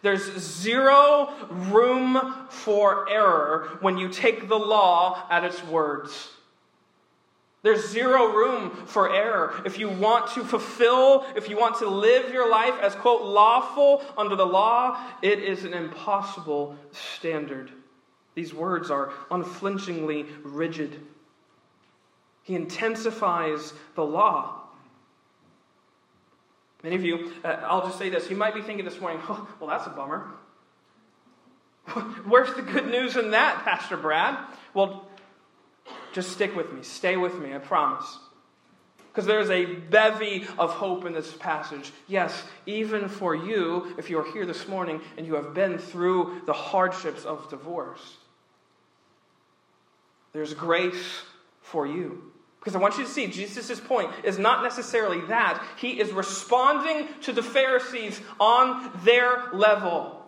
There's 0.02 0.38
zero 0.38 1.32
room 1.50 2.34
for 2.48 3.08
error 3.08 3.78
when 3.80 3.96
you 3.96 4.08
take 4.08 4.48
the 4.48 4.58
law 4.58 5.26
at 5.30 5.42
its 5.42 5.64
words. 5.64 6.28
There's 7.62 7.88
zero 7.88 8.32
room 8.32 8.70
for 8.86 9.12
error. 9.12 9.60
If 9.64 9.78
you 9.78 9.88
want 9.88 10.30
to 10.34 10.44
fulfill, 10.44 11.26
if 11.34 11.48
you 11.48 11.56
want 11.58 11.78
to 11.78 11.88
live 11.88 12.32
your 12.32 12.48
life 12.48 12.78
as, 12.80 12.94
quote, 12.94 13.22
lawful 13.22 14.04
under 14.16 14.36
the 14.36 14.46
law, 14.46 15.00
it 15.22 15.40
is 15.40 15.64
an 15.64 15.74
impossible 15.74 16.76
standard. 16.92 17.72
These 18.36 18.54
words 18.54 18.90
are 18.90 19.12
unflinchingly 19.32 20.26
rigid. 20.44 21.00
He 22.44 22.54
intensifies 22.54 23.72
the 23.96 24.04
law. 24.04 24.65
Many 26.86 26.94
of 26.94 27.04
you, 27.04 27.32
uh, 27.44 27.48
I'll 27.66 27.84
just 27.84 27.98
say 27.98 28.10
this, 28.10 28.30
you 28.30 28.36
might 28.36 28.54
be 28.54 28.62
thinking 28.62 28.84
this 28.84 29.00
morning, 29.00 29.20
oh, 29.28 29.48
well, 29.58 29.68
that's 29.68 29.88
a 29.88 29.90
bummer. 29.90 30.28
Where's 32.28 32.54
the 32.54 32.62
good 32.62 32.86
news 32.86 33.16
in 33.16 33.32
that, 33.32 33.64
Pastor 33.64 33.96
Brad? 33.96 34.38
Well, 34.72 35.08
just 36.12 36.30
stick 36.30 36.54
with 36.54 36.72
me. 36.72 36.84
Stay 36.84 37.16
with 37.16 37.36
me, 37.40 37.52
I 37.52 37.58
promise. 37.58 38.06
Because 39.08 39.26
there's 39.26 39.50
a 39.50 39.64
bevy 39.64 40.46
of 40.60 40.70
hope 40.70 41.04
in 41.06 41.12
this 41.12 41.32
passage. 41.32 41.90
Yes, 42.06 42.44
even 42.66 43.08
for 43.08 43.34
you, 43.34 43.92
if 43.98 44.08
you're 44.08 44.32
here 44.32 44.46
this 44.46 44.68
morning 44.68 45.00
and 45.18 45.26
you 45.26 45.34
have 45.34 45.54
been 45.54 45.78
through 45.78 46.42
the 46.46 46.52
hardships 46.52 47.24
of 47.24 47.50
divorce, 47.50 48.16
there's 50.32 50.54
grace 50.54 51.22
for 51.62 51.84
you. 51.84 52.30
Because 52.66 52.74
I 52.74 52.80
want 52.80 52.98
you 52.98 53.04
to 53.04 53.08
see, 53.08 53.28
Jesus' 53.28 53.78
point 53.78 54.10
is 54.24 54.40
not 54.40 54.64
necessarily 54.64 55.20
that. 55.28 55.64
He 55.76 56.00
is 56.00 56.10
responding 56.10 57.06
to 57.20 57.32
the 57.32 57.40
Pharisees 57.40 58.20
on 58.40 58.90
their 59.04 59.52
level. 59.52 60.20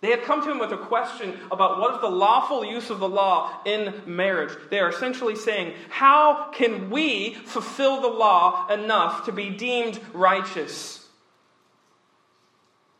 They 0.00 0.08
had 0.08 0.22
come 0.22 0.42
to 0.42 0.50
him 0.50 0.58
with 0.58 0.72
a 0.72 0.78
question 0.78 1.34
about 1.50 1.80
what 1.80 1.96
is 1.96 2.00
the 2.00 2.08
lawful 2.08 2.64
use 2.64 2.88
of 2.88 2.98
the 2.98 3.10
law 3.10 3.60
in 3.66 3.92
marriage. 4.06 4.56
They 4.70 4.78
are 4.78 4.88
essentially 4.88 5.36
saying, 5.36 5.74
How 5.90 6.50
can 6.50 6.88
we 6.88 7.34
fulfill 7.34 8.00
the 8.00 8.08
law 8.08 8.68
enough 8.68 9.26
to 9.26 9.32
be 9.32 9.50
deemed 9.50 10.00
righteous? 10.14 11.06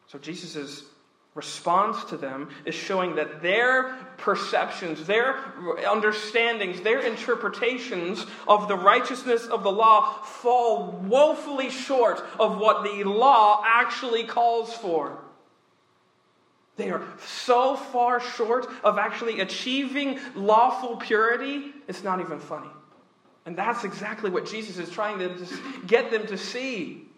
So 0.09 0.19
Jesus 0.19 0.55
is 0.55 0.85
response 1.35 2.05
to 2.05 2.17
them 2.17 2.51
is 2.67 2.75
showing 2.75 3.15
that 3.17 3.41
their 3.41 3.95
perceptions, 4.19 5.07
their 5.07 5.37
understandings, 5.89 6.83
their 6.83 7.01
interpretations 7.01 8.27
of 8.47 8.69
the 8.69 8.77
righteousness 8.77 9.47
of 9.47 9.63
the 9.63 9.73
law 9.73 10.13
fall 10.23 11.01
woefully 11.03 11.71
short 11.71 12.23
of 12.39 12.59
what 12.59 12.85
the 12.85 13.05
law 13.05 13.63
actually 13.65 14.25
calls 14.25 14.75
for. 14.75 15.19
They 16.77 16.91
are 16.91 17.03
so 17.27 17.77
far 17.77 18.21
short 18.21 18.67
of 18.83 18.99
actually 18.99 19.41
achieving 19.41 20.19
lawful 20.35 20.97
purity, 20.97 21.73
it's 21.89 22.03
not 22.03 22.21
even 22.21 22.41
funny. 22.41 22.71
And 23.45 23.57
that's 23.57 23.85
exactly 23.85 24.31
what 24.31 24.47
Jesus 24.47 24.79
is 24.79 24.91
trying 24.91 25.19
to 25.19 25.47
get 25.87 26.11
them 26.11 26.27
to 26.29 26.39
see. 26.39 27.09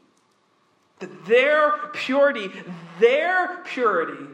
That 1.00 1.26
their 1.26 1.72
purity, 1.92 2.50
their 3.00 3.62
purity 3.64 4.26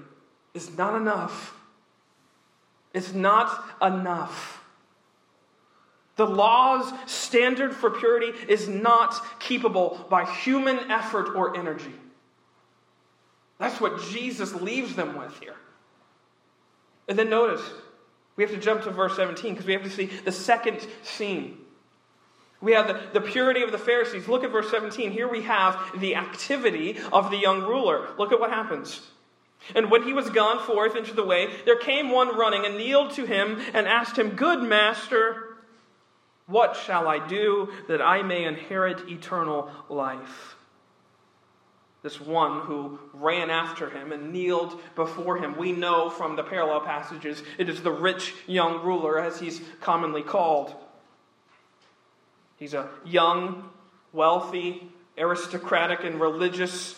is 0.55 0.77
not 0.77 0.95
enough. 0.95 1.55
It's 2.93 3.13
not 3.13 3.65
enough. 3.81 4.63
The 6.17 6.27
law's 6.27 6.93
standard 7.11 7.75
for 7.75 7.91
purity 7.91 8.33
is 8.47 8.69
not 8.69 9.15
keepable 9.41 10.09
by 10.11 10.27
human 10.27 10.91
effort 10.91 11.35
or 11.35 11.57
energy. 11.57 11.95
That's 13.59 13.81
what 13.81 14.03
Jesus 14.11 14.55
leaves 14.55 14.95
them 14.95 15.17
with 15.17 15.39
here. 15.41 15.57
And 17.09 17.19
then 17.19 17.31
notice, 17.31 17.63
we 18.37 18.45
have 18.45 18.53
to 18.53 18.61
jump 18.61 18.83
to 18.83 18.91
verse 18.91 19.17
17 19.17 19.53
because 19.53 19.67
we 19.67 19.73
have 19.73 19.83
to 19.83 19.91
see 19.91 20.07
the 20.07 20.33
second 20.33 20.87
scene. 21.03 21.59
We 22.61 22.73
have 22.73 22.89
the, 22.89 23.01
the 23.13 23.27
purity 23.27 23.63
of 23.63 23.73
the 23.73 23.79
Pharisees. 23.79 24.29
Look 24.29 24.45
at 24.45 24.53
verse 24.53 24.71
17. 24.71 25.13
Here 25.13 25.29
we 25.29 25.43
have 25.43 25.79
the 25.99 26.17
activity 26.17 26.99
of 27.13 27.31
the 27.31 27.39
young 27.39 27.63
ruler. 27.63 28.09
Look 28.19 28.33
at 28.33 28.41
what 28.41 28.51
happens. 28.51 29.01
And 29.75 29.91
when 29.91 30.03
he 30.03 30.13
was 30.13 30.29
gone 30.31 30.65
forth 30.67 30.97
into 30.97 31.15
the 31.15 31.25
way, 31.25 31.49
there 31.65 31.79
came 31.79 32.11
one 32.11 32.37
running 32.37 32.65
and 32.67 32.77
kneeled 32.77 33.13
to 33.13 33.25
him 33.25 33.61
and 33.73 33.87
asked 33.87 34.19
him, 34.19 34.31
Good 34.31 34.63
master, 34.63 35.57
what 36.47 36.77
shall 36.77 37.09
I 37.09 37.27
do 37.27 37.73
that 37.89 38.03
I 38.03 38.23
may 38.23 38.45
inherit 38.45 39.09
eternal 39.09 39.71
life? 39.89 40.57
This 42.03 42.21
one 42.21 42.61
who 42.63 42.99
ran 43.13 43.51
after 43.51 43.91
him 43.91 44.11
and 44.13 44.33
kneeled 44.33 44.81
before 44.97 45.37
him, 45.37 45.57
we 45.57 45.73
know 45.73 46.09
from 46.09 46.35
the 46.35 46.43
parallel 46.43 46.81
passages, 46.81 47.43
it 47.59 47.69
is 47.69 47.83
the 47.83 47.91
rich 47.91 48.35
young 48.47 48.83
ruler, 48.83 49.19
as 49.19 49.39
he's 49.39 49.61
commonly 49.81 50.23
called. 50.23 50.75
He's 52.61 52.75
a 52.75 52.89
young, 53.05 53.69
wealthy, 54.13 54.93
aristocratic, 55.19 56.05
and 56.05 56.21
religious 56.21 56.95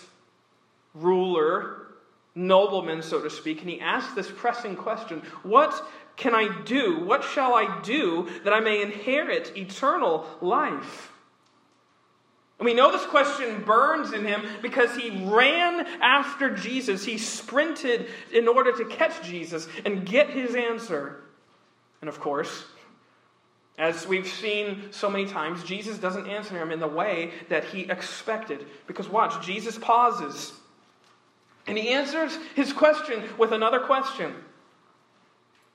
ruler 0.93 1.87
nobleman, 2.35 3.03
so 3.03 3.21
to 3.23 3.31
speak, 3.31 3.61
and 3.61 3.71
he 3.71 3.81
asks 3.81 4.13
this 4.15 4.31
pressing 4.31 4.77
question 4.77 5.23
What 5.43 5.73
can 6.17 6.35
I 6.35 6.63
do? 6.65 7.05
What 7.05 7.25
shall 7.25 7.55
I 7.55 7.81
do 7.83 8.29
that 8.45 8.53
I 8.53 8.61
may 8.61 8.83
inherit 8.83 9.57
eternal 9.57 10.27
life? 10.41 11.11
And 12.59 12.67
we 12.67 12.75
know 12.75 12.93
this 12.93 13.07
question 13.07 13.63
burns 13.65 14.13
in 14.13 14.25
him 14.25 14.45
because 14.63 14.95
he 14.97 15.25
ran 15.27 15.87
after 16.01 16.55
Jesus. 16.55 17.05
He 17.05 17.19
sprinted 17.19 18.09
in 18.33 18.47
order 18.47 18.73
to 18.77 18.85
catch 18.85 19.23
Jesus 19.23 19.67
and 19.85 20.07
get 20.07 20.31
his 20.31 20.55
answer. 20.55 21.25
And 22.01 22.09
of 22.09 22.21
course, 22.21 22.65
as 23.79 24.07
we've 24.07 24.27
seen 24.27 24.93
so 24.93 25.09
many 25.09 25.27
times, 25.27 25.65
Jesus 25.65 25.99
doesn't 25.99 26.29
answer 26.29 26.57
him 26.57 26.71
in 26.71 26.79
the 26.79 26.89
way 26.89 27.33
that 27.49 27.65
he 27.65 27.83
expected. 27.83 28.67
Because 28.87 29.09
watch, 29.09 29.45
Jesus 29.45 29.79
pauses 29.79 30.53
and 31.67 31.79
he 31.79 31.91
answers 31.91 32.37
his 32.55 32.73
question 32.73 33.23
with 33.39 33.53
another 33.53 33.81
question. 33.81 34.35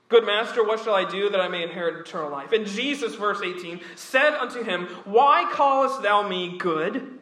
Good 0.10 0.26
master, 0.26 0.64
what 0.64 0.80
shall 0.80 0.96
I 0.96 1.10
do 1.10 1.30
that 1.30 1.42
I 1.42 1.48
may 1.48 1.64
inherit 1.64 2.08
eternal 2.08 2.32
life? 2.32 2.54
And 2.54 2.66
Jesus, 2.66 3.16
verse 3.16 3.42
18, 3.44 3.82
said 3.96 4.34
unto 4.34 4.64
him, 4.64 4.88
Why 5.04 5.50
callest 5.52 6.02
thou 6.02 6.28
me 6.28 6.58
good? 6.58 7.20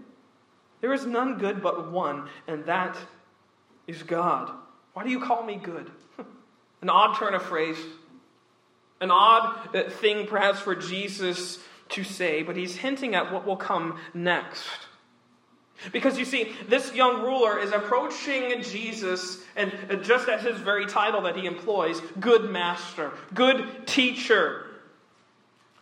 There 0.82 0.94
is 0.94 1.06
none 1.06 1.38
good 1.40 1.64
but 1.64 1.92
one, 1.92 2.30
and 2.48 2.64
that 2.66 2.96
is 3.88 4.04
God. 4.04 4.52
Why 4.94 5.04
do 5.04 5.10
you 5.10 5.20
call 5.20 5.44
me 5.44 5.56
good? 5.56 5.90
An 6.82 6.90
odd 6.90 7.18
turn 7.18 7.34
of 7.34 7.42
phrase, 7.42 7.78
an 9.06 9.12
odd 9.12 9.76
uh, 9.76 9.90
thing 9.90 10.28
perhaps 10.28 10.60
for 10.60 10.76
Jesus 10.76 11.60
to 11.90 12.04
say, 12.04 12.42
but 12.44 12.58
he's 12.58 12.76
hinting 12.76 13.16
at 13.16 13.32
what 13.32 13.46
will 13.46 13.56
come 13.56 13.98
next. 14.14 14.68
Because 15.92 16.18
you 16.18 16.26
see, 16.26 16.54
this 16.68 16.94
young 16.94 17.22
ruler 17.22 17.60
is 17.60 17.72
approaching 17.72 18.62
Jesus, 18.64 19.44
and 19.56 19.72
just 20.04 20.28
at 20.28 20.42
his 20.42 20.58
very 20.60 20.88
title 20.88 21.22
that 21.22 21.36
he 21.36 21.46
employs, 21.46 22.02
good 22.20 22.50
master, 22.50 23.12
good 23.34 23.86
teacher. 23.86 24.66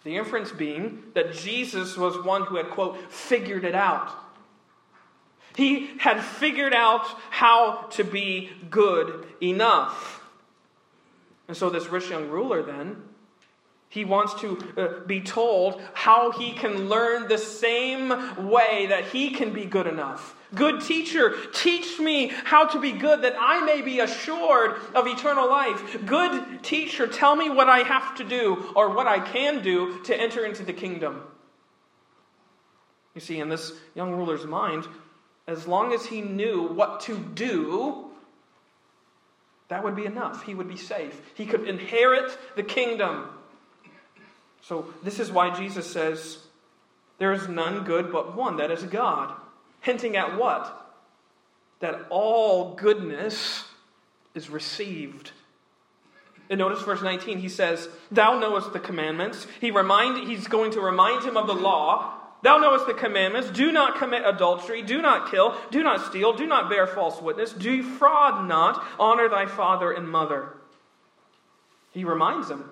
The 0.03 0.17
inference 0.17 0.51
being 0.51 1.03
that 1.13 1.33
Jesus 1.33 1.95
was 1.95 2.17
one 2.25 2.43
who 2.43 2.57
had, 2.57 2.69
quote, 2.71 3.11
figured 3.11 3.63
it 3.63 3.75
out. 3.75 4.11
He 5.55 5.91
had 5.99 6.21
figured 6.21 6.73
out 6.73 7.05
how 7.29 7.87
to 7.91 8.03
be 8.03 8.49
good 8.69 9.25
enough. 9.41 10.21
And 11.47 11.55
so, 11.55 11.69
this 11.69 11.87
rich 11.87 12.09
young 12.09 12.29
ruler 12.29 12.63
then 12.63 13.03
he 13.93 14.05
wants 14.05 14.33
to 14.41 14.57
uh, 14.75 15.05
be 15.05 15.21
told 15.21 15.79
how 15.93 16.31
he 16.31 16.53
can 16.53 16.89
learn 16.89 17.27
the 17.27 17.37
same 17.37 18.09
way 18.49 18.87
that 18.87 19.05
he 19.05 19.29
can 19.29 19.53
be 19.53 19.65
good 19.65 19.85
enough. 19.85 20.35
Good 20.55 20.81
teacher, 20.81 21.35
teach 21.53 21.99
me 21.99 22.29
how 22.29 22.65
to 22.65 22.79
be 22.79 22.91
good 22.91 23.21
that 23.21 23.35
I 23.39 23.63
may 23.63 23.83
be 23.83 23.99
assured 23.99 24.77
of 24.95 25.05
eternal 25.05 25.47
life. 25.47 26.03
Good 26.07 26.63
teacher, 26.63 27.05
tell 27.05 27.35
me 27.35 27.51
what 27.51 27.69
I 27.69 27.81
have 27.81 28.15
to 28.15 28.23
do 28.23 28.73
or 28.75 28.95
what 28.95 29.05
I 29.05 29.19
can 29.19 29.61
do 29.61 30.01
to 30.05 30.19
enter 30.19 30.43
into 30.43 30.63
the 30.63 30.73
kingdom. 30.73 31.21
You 33.13 33.21
see, 33.21 33.39
in 33.39 33.47
this 33.47 33.73
young 33.93 34.13
ruler's 34.15 34.47
mind, 34.47 34.87
as 35.45 35.67
long 35.67 35.93
as 35.93 36.03
he 36.03 36.21
knew 36.21 36.63
what 36.63 37.01
to 37.01 37.15
do, 37.15 38.09
that 39.67 39.83
would 39.83 39.95
be 39.95 40.07
enough. 40.07 40.41
He 40.41 40.55
would 40.55 40.67
be 40.67 40.77
safe. 40.77 41.21
He 41.35 41.45
could 41.45 41.67
inherit 41.67 42.35
the 42.55 42.63
kingdom. 42.63 43.29
So, 44.63 44.85
this 45.03 45.19
is 45.19 45.31
why 45.31 45.53
Jesus 45.55 45.91
says, 45.91 46.39
There 47.19 47.33
is 47.33 47.47
none 47.47 47.83
good 47.83 48.11
but 48.11 48.35
one, 48.35 48.57
that 48.57 48.71
is 48.71 48.83
God. 48.83 49.35
Hinting 49.81 50.15
at 50.15 50.37
what? 50.37 50.79
That 51.81 52.05
all 52.09 52.73
goodness 52.75 53.65
is 54.33 54.49
received. 54.49 55.31
And 56.49 56.59
notice 56.59 56.81
verse 56.81 57.01
19, 57.01 57.39
he 57.39 57.49
says, 57.49 57.89
Thou 58.09 58.39
knowest 58.39 58.71
the 58.71 58.79
commandments. 58.79 59.47
He 59.59 59.71
remind, 59.71 60.29
he's 60.29 60.47
going 60.47 60.71
to 60.71 60.81
remind 60.81 61.25
him 61.25 61.35
of 61.35 61.47
the 61.47 61.53
law. 61.53 62.13
Thou 62.41 62.57
knowest 62.57 62.87
the 62.87 62.93
commandments. 62.93 63.49
Do 63.49 63.71
not 63.71 63.97
commit 63.97 64.23
adultery. 64.25 64.81
Do 64.81 65.01
not 65.01 65.31
kill. 65.31 65.57
Do 65.71 65.83
not 65.83 66.05
steal. 66.05 66.33
Do 66.33 66.45
not 66.45 66.69
bear 66.69 66.87
false 66.87 67.21
witness. 67.21 67.53
Defraud 67.53 68.47
not. 68.47 68.83
Honor 68.99 69.27
thy 69.27 69.45
father 69.45 69.91
and 69.91 70.09
mother. 70.09 70.49
He 71.91 72.03
reminds 72.03 72.49
him 72.49 72.69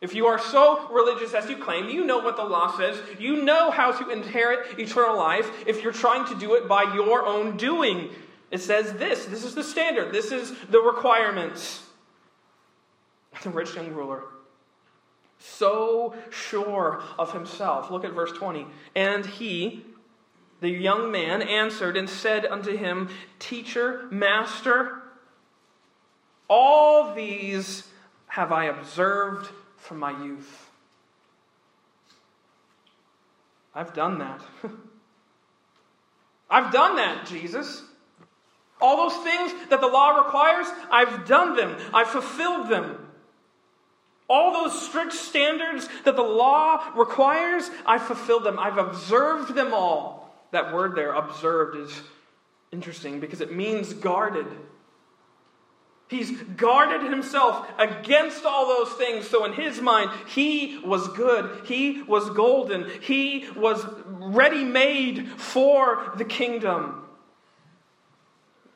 if 0.00 0.14
you 0.14 0.26
are 0.26 0.38
so 0.38 0.88
religious 0.90 1.32
as 1.32 1.48
you 1.48 1.56
claim, 1.56 1.88
you 1.88 2.04
know 2.04 2.18
what 2.18 2.36
the 2.36 2.44
law 2.44 2.76
says. 2.76 2.98
You 3.18 3.42
know 3.42 3.70
how 3.70 3.92
to 3.92 4.10
inherit 4.10 4.78
eternal 4.78 5.16
life 5.16 5.50
if 5.66 5.82
you're 5.82 5.92
trying 5.92 6.26
to 6.26 6.38
do 6.38 6.54
it 6.54 6.68
by 6.68 6.94
your 6.94 7.24
own 7.24 7.56
doing. 7.56 8.10
It 8.50 8.60
says 8.60 8.92
this 8.94 9.24
this 9.24 9.44
is 9.44 9.54
the 9.54 9.64
standard, 9.64 10.12
this 10.12 10.32
is 10.32 10.52
the 10.70 10.80
requirements. 10.80 11.82
The 13.42 13.50
rich 13.50 13.74
young 13.74 13.92
ruler, 13.92 14.22
so 15.38 16.14
sure 16.30 17.02
of 17.18 17.34
himself. 17.34 17.90
Look 17.90 18.02
at 18.02 18.12
verse 18.12 18.32
20. 18.32 18.66
And 18.94 19.26
he, 19.26 19.84
the 20.60 20.70
young 20.70 21.10
man, 21.10 21.42
answered 21.42 21.98
and 21.98 22.08
said 22.08 22.46
unto 22.46 22.74
him, 22.74 23.10
Teacher, 23.38 24.06
Master, 24.10 25.02
all 26.48 27.14
these 27.14 27.84
have 28.28 28.52
I 28.52 28.64
observed 28.64 29.50
from 29.86 29.98
my 29.98 30.10
youth. 30.24 30.70
I've 33.74 33.94
done 33.94 34.18
that. 34.18 34.40
I've 36.50 36.72
done 36.72 36.96
that, 36.96 37.26
Jesus. 37.26 37.82
All 38.80 39.08
those 39.08 39.24
things 39.24 39.52
that 39.70 39.80
the 39.80 39.86
law 39.86 40.24
requires, 40.24 40.66
I've 40.90 41.26
done 41.26 41.56
them. 41.56 41.76
I've 41.94 42.08
fulfilled 42.08 42.68
them. 42.68 43.06
All 44.28 44.52
those 44.52 44.86
strict 44.86 45.12
standards 45.12 45.88
that 46.04 46.16
the 46.16 46.22
law 46.22 46.92
requires, 46.96 47.70
I've 47.86 48.02
fulfilled 48.02 48.44
them. 48.44 48.58
I've 48.58 48.78
observed 48.78 49.54
them 49.54 49.72
all. 49.72 50.34
That 50.50 50.74
word 50.74 50.94
there, 50.94 51.12
observed, 51.12 51.76
is 51.76 52.02
interesting 52.72 53.20
because 53.20 53.40
it 53.40 53.54
means 53.54 53.92
guarded. 53.92 54.46
He's 56.08 56.30
guarded 56.30 57.10
himself 57.10 57.68
against 57.78 58.44
all 58.44 58.66
those 58.68 58.96
things. 58.96 59.26
So, 59.28 59.44
in 59.44 59.52
his 59.52 59.80
mind, 59.80 60.10
he 60.28 60.78
was 60.84 61.08
good. 61.08 61.66
He 61.66 62.02
was 62.02 62.30
golden. 62.30 62.88
He 63.00 63.46
was 63.56 63.84
ready 64.06 64.62
made 64.62 65.28
for 65.28 66.12
the 66.16 66.24
kingdom. 66.24 67.02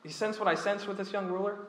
You 0.03 0.09
sense 0.09 0.39
what 0.39 0.47
I 0.47 0.55
sense 0.55 0.87
with 0.87 0.97
this 0.97 1.13
young 1.13 1.27
ruler? 1.27 1.59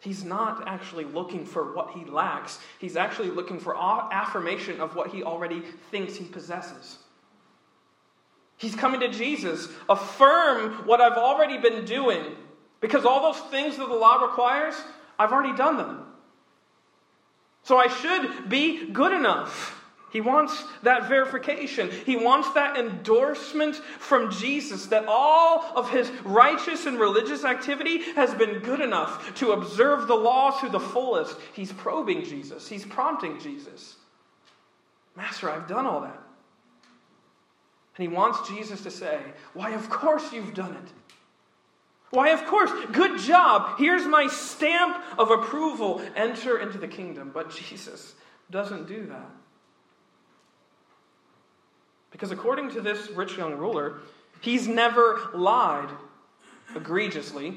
He's 0.00 0.24
not 0.24 0.68
actually 0.68 1.04
looking 1.04 1.46
for 1.46 1.74
what 1.74 1.92
he 1.92 2.04
lacks, 2.04 2.58
he's 2.78 2.96
actually 2.96 3.30
looking 3.30 3.58
for 3.58 3.74
affirmation 3.76 4.80
of 4.80 4.94
what 4.94 5.08
he 5.08 5.22
already 5.22 5.62
thinks 5.90 6.14
he 6.14 6.26
possesses. 6.26 6.98
He's 8.56 8.76
coming 8.76 9.00
to 9.00 9.08
Jesus, 9.08 9.68
affirm 9.88 10.86
what 10.86 11.00
I've 11.00 11.18
already 11.18 11.58
been 11.58 11.84
doing. 11.84 12.36
Because 12.84 13.06
all 13.06 13.32
those 13.32 13.40
things 13.50 13.78
that 13.78 13.88
the 13.88 13.94
law 13.94 14.16
requires, 14.16 14.74
I've 15.18 15.32
already 15.32 15.56
done 15.56 15.78
them. 15.78 16.04
So 17.62 17.78
I 17.78 17.88
should 17.88 18.50
be 18.50 18.90
good 18.90 19.10
enough. 19.10 19.82
He 20.10 20.20
wants 20.20 20.62
that 20.82 21.08
verification. 21.08 21.90
He 22.04 22.14
wants 22.14 22.52
that 22.52 22.76
endorsement 22.76 23.76
from 23.76 24.30
Jesus 24.30 24.84
that 24.88 25.06
all 25.08 25.64
of 25.74 25.88
his 25.88 26.10
righteous 26.24 26.84
and 26.84 27.00
religious 27.00 27.42
activity 27.42 28.02
has 28.16 28.34
been 28.34 28.58
good 28.58 28.80
enough 28.80 29.34
to 29.36 29.52
observe 29.52 30.06
the 30.06 30.14
law 30.14 30.50
to 30.60 30.68
the 30.68 30.78
fullest. 30.78 31.38
He's 31.54 31.72
probing 31.72 32.22
Jesus, 32.22 32.68
he's 32.68 32.84
prompting 32.84 33.40
Jesus. 33.40 33.96
Master, 35.16 35.48
I've 35.48 35.66
done 35.66 35.86
all 35.86 36.02
that. 36.02 36.22
And 37.96 38.10
he 38.10 38.14
wants 38.14 38.46
Jesus 38.46 38.82
to 38.82 38.90
say, 38.90 39.22
Why, 39.54 39.70
of 39.70 39.88
course 39.88 40.34
you've 40.34 40.52
done 40.52 40.74
it. 40.74 40.92
Why, 42.14 42.30
of 42.30 42.46
course, 42.46 42.70
good 42.92 43.18
job. 43.18 43.76
Here's 43.76 44.06
my 44.06 44.28
stamp 44.28 45.02
of 45.18 45.32
approval. 45.32 46.00
Enter 46.14 46.58
into 46.58 46.78
the 46.78 46.86
kingdom. 46.86 47.32
But 47.34 47.50
Jesus 47.50 48.14
doesn't 48.50 48.86
do 48.86 49.06
that. 49.06 49.30
Because 52.12 52.30
according 52.30 52.70
to 52.70 52.80
this 52.80 53.10
rich 53.10 53.36
young 53.36 53.56
ruler, 53.56 53.98
he's 54.40 54.68
never 54.68 55.28
lied 55.34 55.88
egregiously. 56.76 57.56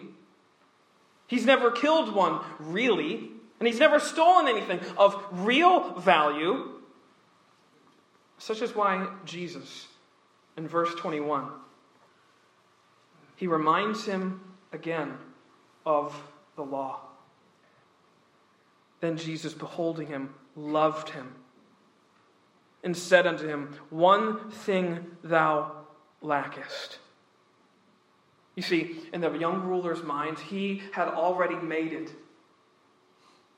He's 1.27 1.45
never 1.45 1.69
killed 1.69 2.15
one 2.15 2.41
really. 2.57 3.29
And 3.59 3.67
he's 3.67 3.79
never 3.79 3.99
stolen 3.99 4.47
anything 4.47 4.79
of 4.97 5.23
real 5.31 5.99
value. 5.99 6.79
Such 8.39 8.63
is 8.63 8.75
why 8.75 9.07
Jesus, 9.23 9.87
in 10.57 10.67
verse 10.67 10.93
21, 10.95 11.47
he 13.35 13.45
reminds 13.45 14.03
him 14.05 14.41
again 14.71 15.17
of 15.85 16.15
the 16.55 16.63
law. 16.63 17.01
Then 18.99 19.17
Jesus, 19.17 19.53
beholding 19.53 20.07
him, 20.07 20.33
loved 20.55 21.09
him 21.09 21.35
and 22.83 22.95
said 22.95 23.27
unto 23.27 23.47
him, 23.47 23.75
One 23.89 24.49
thing 24.49 25.05
thou 25.23 25.71
lackest. 26.21 26.99
You 28.55 28.63
see, 28.63 28.97
in 29.13 29.21
the 29.21 29.31
young 29.33 29.63
ruler's 29.63 30.01
mind, 30.01 30.39
he 30.39 30.81
had 30.91 31.09
already 31.09 31.55
made 31.55 31.93
it. 31.93 32.11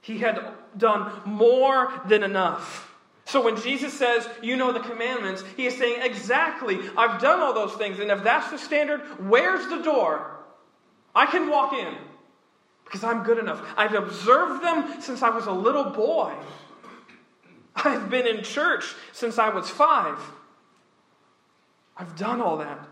He 0.01 0.17
had 0.17 0.53
done 0.77 1.11
more 1.25 2.01
than 2.07 2.23
enough. 2.23 2.93
So 3.25 3.43
when 3.43 3.55
Jesus 3.61 3.93
says, 3.93 4.27
You 4.41 4.57
know 4.57 4.73
the 4.73 4.79
commandments, 4.79 5.43
he 5.55 5.67
is 5.67 5.77
saying, 5.77 6.01
Exactly, 6.01 6.79
I've 6.97 7.21
done 7.21 7.39
all 7.39 7.53
those 7.53 7.73
things. 7.73 7.99
And 7.99 8.11
if 8.11 8.23
that's 8.23 8.49
the 8.49 8.57
standard, 8.57 9.01
where's 9.29 9.67
the 9.67 9.81
door? 9.81 10.38
I 11.19 11.25
can 11.25 11.49
walk 11.49 11.73
in 11.73 11.93
because 12.85 13.03
I'm 13.03 13.23
good 13.23 13.39
enough. 13.39 13.61
I've 13.75 13.93
observed 13.93 14.63
them 14.63 15.01
since 15.01 15.21
I 15.21 15.29
was 15.29 15.47
a 15.47 15.51
little 15.51 15.83
boy. 15.83 16.33
I've 17.75 18.09
been 18.09 18.25
in 18.25 18.41
church 18.41 18.95
since 19.11 19.37
I 19.37 19.49
was 19.49 19.69
five. 19.69 20.17
I've 21.97 22.15
done 22.15 22.39
all 22.39 22.59
that. 22.59 22.87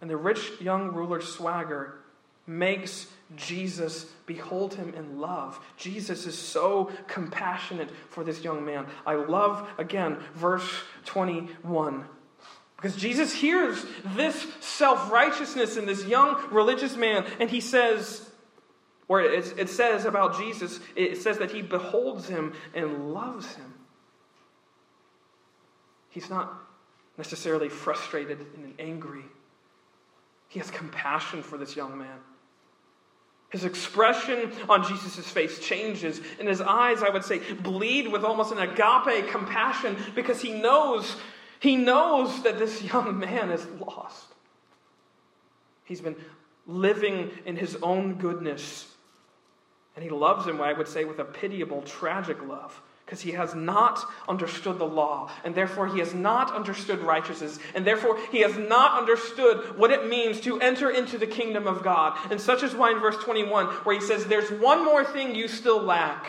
And 0.00 0.08
the 0.08 0.16
rich 0.16 0.52
young 0.62 0.94
ruler's 0.94 1.28
swagger 1.28 1.98
makes 2.46 3.08
Jesus 3.36 4.06
behold 4.24 4.72
him 4.72 4.94
in 4.94 5.20
love. 5.20 5.60
Jesus 5.76 6.26
is 6.26 6.38
so 6.38 6.90
compassionate 7.06 7.90
for 8.08 8.24
this 8.24 8.42
young 8.42 8.64
man. 8.64 8.86
I 9.04 9.16
love, 9.16 9.68
again, 9.76 10.16
verse 10.34 10.68
21. 11.04 12.06
Because 12.82 12.96
Jesus 12.96 13.32
hears 13.32 13.86
this 14.16 14.44
self 14.58 15.12
righteousness 15.12 15.76
in 15.76 15.86
this 15.86 16.04
young 16.04 16.36
religious 16.50 16.96
man, 16.96 17.24
and 17.38 17.48
he 17.48 17.60
says, 17.60 18.28
or 19.06 19.20
it, 19.20 19.54
it 19.56 19.68
says 19.68 20.04
about 20.04 20.36
Jesus, 20.36 20.80
it 20.96 21.22
says 21.22 21.38
that 21.38 21.52
he 21.52 21.62
beholds 21.62 22.26
him 22.26 22.54
and 22.74 23.14
loves 23.14 23.54
him. 23.54 23.72
He's 26.08 26.28
not 26.28 26.52
necessarily 27.16 27.68
frustrated 27.68 28.40
and 28.56 28.74
angry. 28.80 29.24
He 30.48 30.58
has 30.58 30.70
compassion 30.70 31.44
for 31.44 31.56
this 31.56 31.76
young 31.76 31.96
man. 31.96 32.18
His 33.50 33.64
expression 33.64 34.50
on 34.68 34.82
Jesus' 34.88 35.30
face 35.30 35.58
changes, 35.58 36.20
and 36.40 36.48
his 36.48 36.60
eyes, 36.60 37.02
I 37.02 37.10
would 37.10 37.24
say, 37.24 37.38
bleed 37.52 38.10
with 38.10 38.24
almost 38.24 38.50
an 38.50 38.58
agape 38.58 39.28
compassion 39.30 39.96
because 40.14 40.40
he 40.40 40.52
knows, 40.52 41.16
he 41.62 41.76
knows 41.76 42.42
that 42.42 42.58
this 42.58 42.82
young 42.92 43.20
man 43.20 43.50
is 43.50 43.64
lost. 43.80 44.26
He's 45.84 46.00
been 46.00 46.16
living 46.66 47.30
in 47.46 47.56
his 47.56 47.76
own 47.82 48.14
goodness, 48.14 48.92
and 49.94 50.02
he 50.02 50.10
loves 50.10 50.46
him, 50.46 50.60
I 50.60 50.72
would 50.72 50.88
say, 50.88 51.04
with 51.04 51.20
a 51.20 51.24
pitiable, 51.24 51.82
tragic 51.82 52.42
love 52.42 52.82
because 53.04 53.20
he 53.20 53.32
has 53.32 53.54
not 53.54 54.02
understood 54.28 54.78
the 54.78 54.86
law, 54.86 55.30
and 55.44 55.54
therefore 55.54 55.86
he 55.86 55.98
has 55.98 56.14
not 56.14 56.54
understood 56.54 56.98
righteousness, 57.00 57.58
and 57.74 57.86
therefore 57.86 58.18
he 58.30 58.40
has 58.40 58.56
not 58.56 58.98
understood 58.98 59.76
what 59.76 59.90
it 59.90 60.08
means 60.08 60.40
to 60.40 60.58
enter 60.60 60.88
into 60.88 61.18
the 61.18 61.26
kingdom 61.26 61.66
of 61.66 61.82
God. 61.82 62.18
And 62.30 62.40
such 62.40 62.62
is 62.62 62.74
why 62.74 62.90
in 62.90 63.00
verse 63.00 63.16
21, 63.18 63.66
where 63.66 63.94
he 63.94 64.00
says, 64.00 64.24
There's 64.24 64.50
one 64.50 64.84
more 64.84 65.04
thing 65.04 65.34
you 65.34 65.46
still 65.46 65.82
lack. 65.82 66.26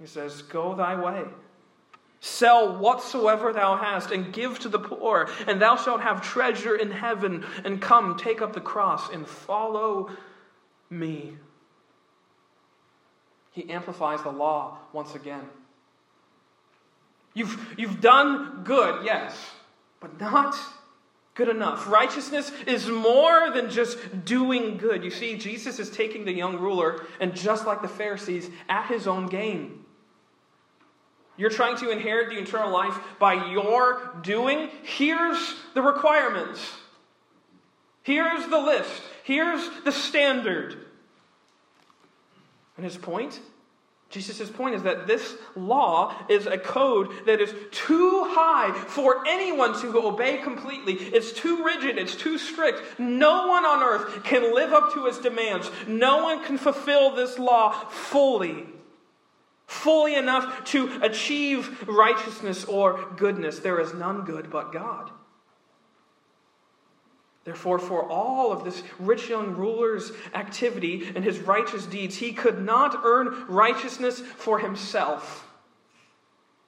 He 0.00 0.06
says, 0.06 0.42
Go 0.42 0.74
thy 0.74 1.00
way. 1.00 1.24
Sell 2.20 2.76
whatsoever 2.76 3.52
thou 3.52 3.76
hast 3.76 4.10
and 4.10 4.32
give 4.32 4.58
to 4.60 4.68
the 4.68 4.78
poor, 4.78 5.28
and 5.46 5.60
thou 5.60 5.76
shalt 5.76 6.02
have 6.02 6.22
treasure 6.22 6.76
in 6.76 6.90
heaven. 6.90 7.44
And 7.64 7.80
come, 7.80 8.16
take 8.16 8.42
up 8.42 8.52
the 8.52 8.60
cross 8.60 9.10
and 9.10 9.26
follow 9.26 10.10
me 10.88 11.38
he 13.52 13.68
amplifies 13.70 14.22
the 14.22 14.30
law 14.30 14.78
once 14.92 15.14
again. 15.14 15.42
You've, 17.34 17.74
you've 17.76 18.00
done 18.00 18.62
good, 18.64 19.04
yes, 19.04 19.36
but 20.00 20.20
not 20.20 20.56
good 21.34 21.48
enough. 21.48 21.88
Righteousness 21.88 22.50
is 22.66 22.88
more 22.88 23.50
than 23.50 23.70
just 23.70 24.24
doing 24.24 24.76
good. 24.76 25.04
You 25.04 25.10
see, 25.10 25.36
Jesus 25.36 25.78
is 25.78 25.90
taking 25.90 26.24
the 26.24 26.32
young 26.32 26.58
ruler, 26.58 27.04
and 27.20 27.34
just 27.34 27.66
like 27.66 27.82
the 27.82 27.88
Pharisees, 27.88 28.48
at 28.68 28.86
his 28.86 29.06
own 29.06 29.26
game. 29.26 29.84
You're 31.40 31.48
trying 31.48 31.78
to 31.78 31.88
inherit 31.88 32.28
the 32.28 32.38
eternal 32.38 32.70
life 32.70 32.94
by 33.18 33.48
your 33.48 34.14
doing. 34.20 34.68
Here's 34.82 35.54
the 35.72 35.80
requirements. 35.80 36.60
Here's 38.02 38.46
the 38.48 38.58
list. 38.58 39.00
Here's 39.24 39.66
the 39.86 39.90
standard. 39.90 40.76
And 42.76 42.84
his 42.84 42.98
point? 42.98 43.40
Jesus' 44.10 44.50
point 44.50 44.74
is 44.74 44.82
that 44.82 45.06
this 45.06 45.34
law 45.56 46.14
is 46.28 46.44
a 46.44 46.58
code 46.58 47.08
that 47.24 47.40
is 47.40 47.54
too 47.70 48.24
high 48.28 48.72
for 48.88 49.26
anyone 49.26 49.80
to 49.80 49.98
obey 49.98 50.42
completely. 50.42 50.92
It's 50.92 51.32
too 51.32 51.64
rigid, 51.64 51.96
it's 51.96 52.16
too 52.16 52.36
strict. 52.36 52.98
No 52.98 53.46
one 53.46 53.64
on 53.64 53.82
earth 53.82 54.24
can 54.24 54.54
live 54.54 54.74
up 54.74 54.92
to 54.92 55.06
its 55.06 55.18
demands. 55.18 55.70
No 55.88 56.22
one 56.22 56.44
can 56.44 56.58
fulfill 56.58 57.14
this 57.14 57.38
law 57.38 57.70
fully. 57.88 58.66
Fully 59.70 60.16
enough 60.16 60.64
to 60.64 60.98
achieve 61.00 61.88
righteousness 61.88 62.64
or 62.64 63.08
goodness. 63.16 63.60
There 63.60 63.78
is 63.78 63.94
none 63.94 64.24
good 64.24 64.50
but 64.50 64.72
God. 64.72 65.12
Therefore, 67.44 67.78
for 67.78 68.04
all 68.04 68.50
of 68.50 68.64
this 68.64 68.82
rich 68.98 69.28
young 69.28 69.54
ruler's 69.54 70.10
activity 70.34 71.12
and 71.14 71.22
his 71.22 71.38
righteous 71.38 71.86
deeds, 71.86 72.16
he 72.16 72.32
could 72.32 72.60
not 72.60 73.02
earn 73.04 73.46
righteousness 73.46 74.18
for 74.18 74.58
himself. 74.58 75.48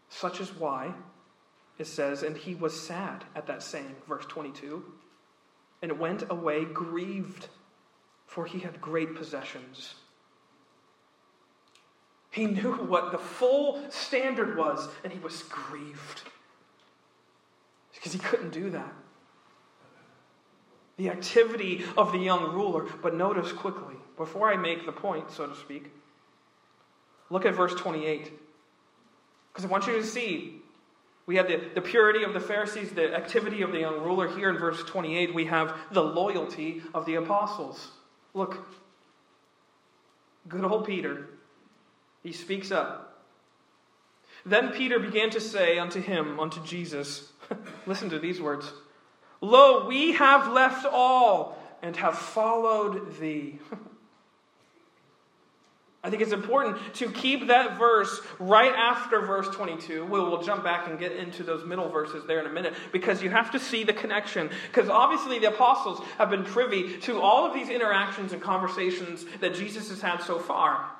Such 0.09 0.41
is 0.41 0.55
why 0.55 0.95
it 1.79 1.88
says, 1.88 2.23
and 2.23 2.37
he 2.37 2.55
was 2.55 2.81
sad 2.81 3.25
at 3.35 3.49
that 3.49 3.65
saying, 3.65 3.97
verse 4.07 4.27
22, 4.27 4.85
and 5.83 5.99
went 5.99 6.23
away 6.31 6.65
grieved, 6.65 7.49
for 8.27 8.47
he 8.47 8.61
had 8.61 8.81
great 8.81 9.17
possessions. 9.17 9.97
He 12.33 12.47
knew 12.47 12.73
what 12.73 13.12
the 13.12 13.18
full 13.18 13.81
standard 13.90 14.57
was, 14.57 14.88
and 15.05 15.12
he 15.12 15.21
was 15.21 15.45
grieved 15.45 16.23
because 17.95 18.12
he 18.12 18.18
couldn't 18.18 18.51
do 18.51 18.71
that 18.71 18.92
the 20.97 21.11
activity 21.11 21.85
of 21.97 22.12
the 22.12 22.18
young 22.18 22.53
ruler. 22.53 22.87
But 23.03 23.14
notice 23.14 23.53
quickly, 23.53 23.97
before 24.16 24.53
I 24.53 24.57
make 24.57 24.87
the 24.87 24.92
point, 24.92 25.31
so 25.31 25.47
to 25.47 25.55
speak, 25.57 25.90
look 27.31 27.47
at 27.47 27.55
verse 27.55 27.75
28. 27.75 28.33
Because 29.53 29.64
I 29.64 29.68
want 29.68 29.87
you 29.87 29.95
to 29.95 30.05
see, 30.05 30.62
we 31.27 31.37
had 31.37 31.49
the, 31.49 31.61
the 31.75 31.81
purity 31.81 32.25
of 32.25 32.35
the 32.35 32.40
Pharisees, 32.40 32.90
the 32.90 33.14
activity 33.14 33.62
of 33.62 33.73
the 33.73 33.81
young 33.81 34.03
ruler. 34.03 34.29
Here 34.29 34.51
in 34.51 34.59
verse 34.59 34.83
28, 34.85 35.35
we 35.35 35.47
have 35.47 35.77
the 35.90 36.03
loyalty 36.03 36.83
of 36.95 37.07
the 37.07 37.16
apostles. 37.16 37.90
Look, 38.35 38.64
good 40.49 40.64
old 40.64 40.87
Peter, 40.87 41.27
he 42.22 42.32
speaks 42.32 42.70
up. 42.70 43.24
Then 44.44 44.70
Peter 44.70 44.98
began 44.98 45.30
to 45.30 45.40
say 45.40 45.78
unto 45.78 46.00
him, 46.00 46.40
unto 46.40 46.62
Jesus, 46.64 47.32
listen 47.87 48.11
to 48.11 48.18
these 48.18 48.40
words. 48.40 48.72
Lo, 49.40 49.87
we 49.87 50.12
have 50.12 50.52
left 50.52 50.87
all 50.87 51.58
and 51.82 51.96
have 51.96 52.18
followed 52.18 53.18
thee. 53.18 53.58
I 56.04 56.11
think 56.11 56.20
it's 56.20 56.32
important 56.32 56.78
to 56.94 57.11
keep 57.12 57.46
that 57.46 57.78
verse 57.78 58.20
right 58.40 58.74
after 58.74 59.20
verse 59.20 59.48
22. 59.54 60.04
We'll, 60.04 60.30
we'll, 60.30 60.42
jump 60.42 60.64
back 60.64 60.88
and 60.88 60.98
get 60.98 61.12
into 61.12 61.44
those 61.44 61.64
middle 61.64 61.88
verses 61.88 62.24
there 62.26 62.40
in 62.40 62.46
a 62.46 62.50
minute 62.50 62.74
because 62.90 63.22
you 63.22 63.30
have 63.30 63.52
to 63.52 63.61
see 63.61 63.85
the 63.85 63.92
connection. 63.92 64.50
Because 64.66 64.88
obviously, 64.88 65.38
the 65.38 65.46
apostles 65.46 66.00
have 66.18 66.28
been 66.28 66.42
privy 66.42 66.98
to 67.02 67.20
all 67.20 67.46
of 67.46 67.54
these 67.54 67.68
interactions 67.68 68.32
and 68.32 68.42
conversations 68.42 69.24
that 69.40 69.54
Jesus 69.54 69.90
has 69.90 70.00
had 70.00 70.18
so 70.22 70.40
far. 70.40 70.90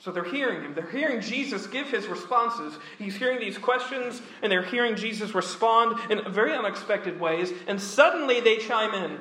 So 0.00 0.10
they're 0.10 0.24
hearing 0.24 0.62
him. 0.62 0.74
They're 0.74 0.90
hearing 0.90 1.20
Jesus 1.20 1.66
give 1.66 1.90
his 1.90 2.06
responses. 2.06 2.78
He's 2.98 3.16
hearing 3.16 3.38
these 3.38 3.58
questions, 3.58 4.22
and 4.42 4.50
they're 4.50 4.62
hearing 4.62 4.96
Jesus 4.96 5.34
respond 5.34 5.98
in 6.10 6.32
very 6.32 6.52
unexpected 6.54 7.20
ways. 7.20 7.52
And 7.66 7.78
suddenly 7.80 8.40
they 8.40 8.56
chime 8.56 8.94
in. 8.94 9.18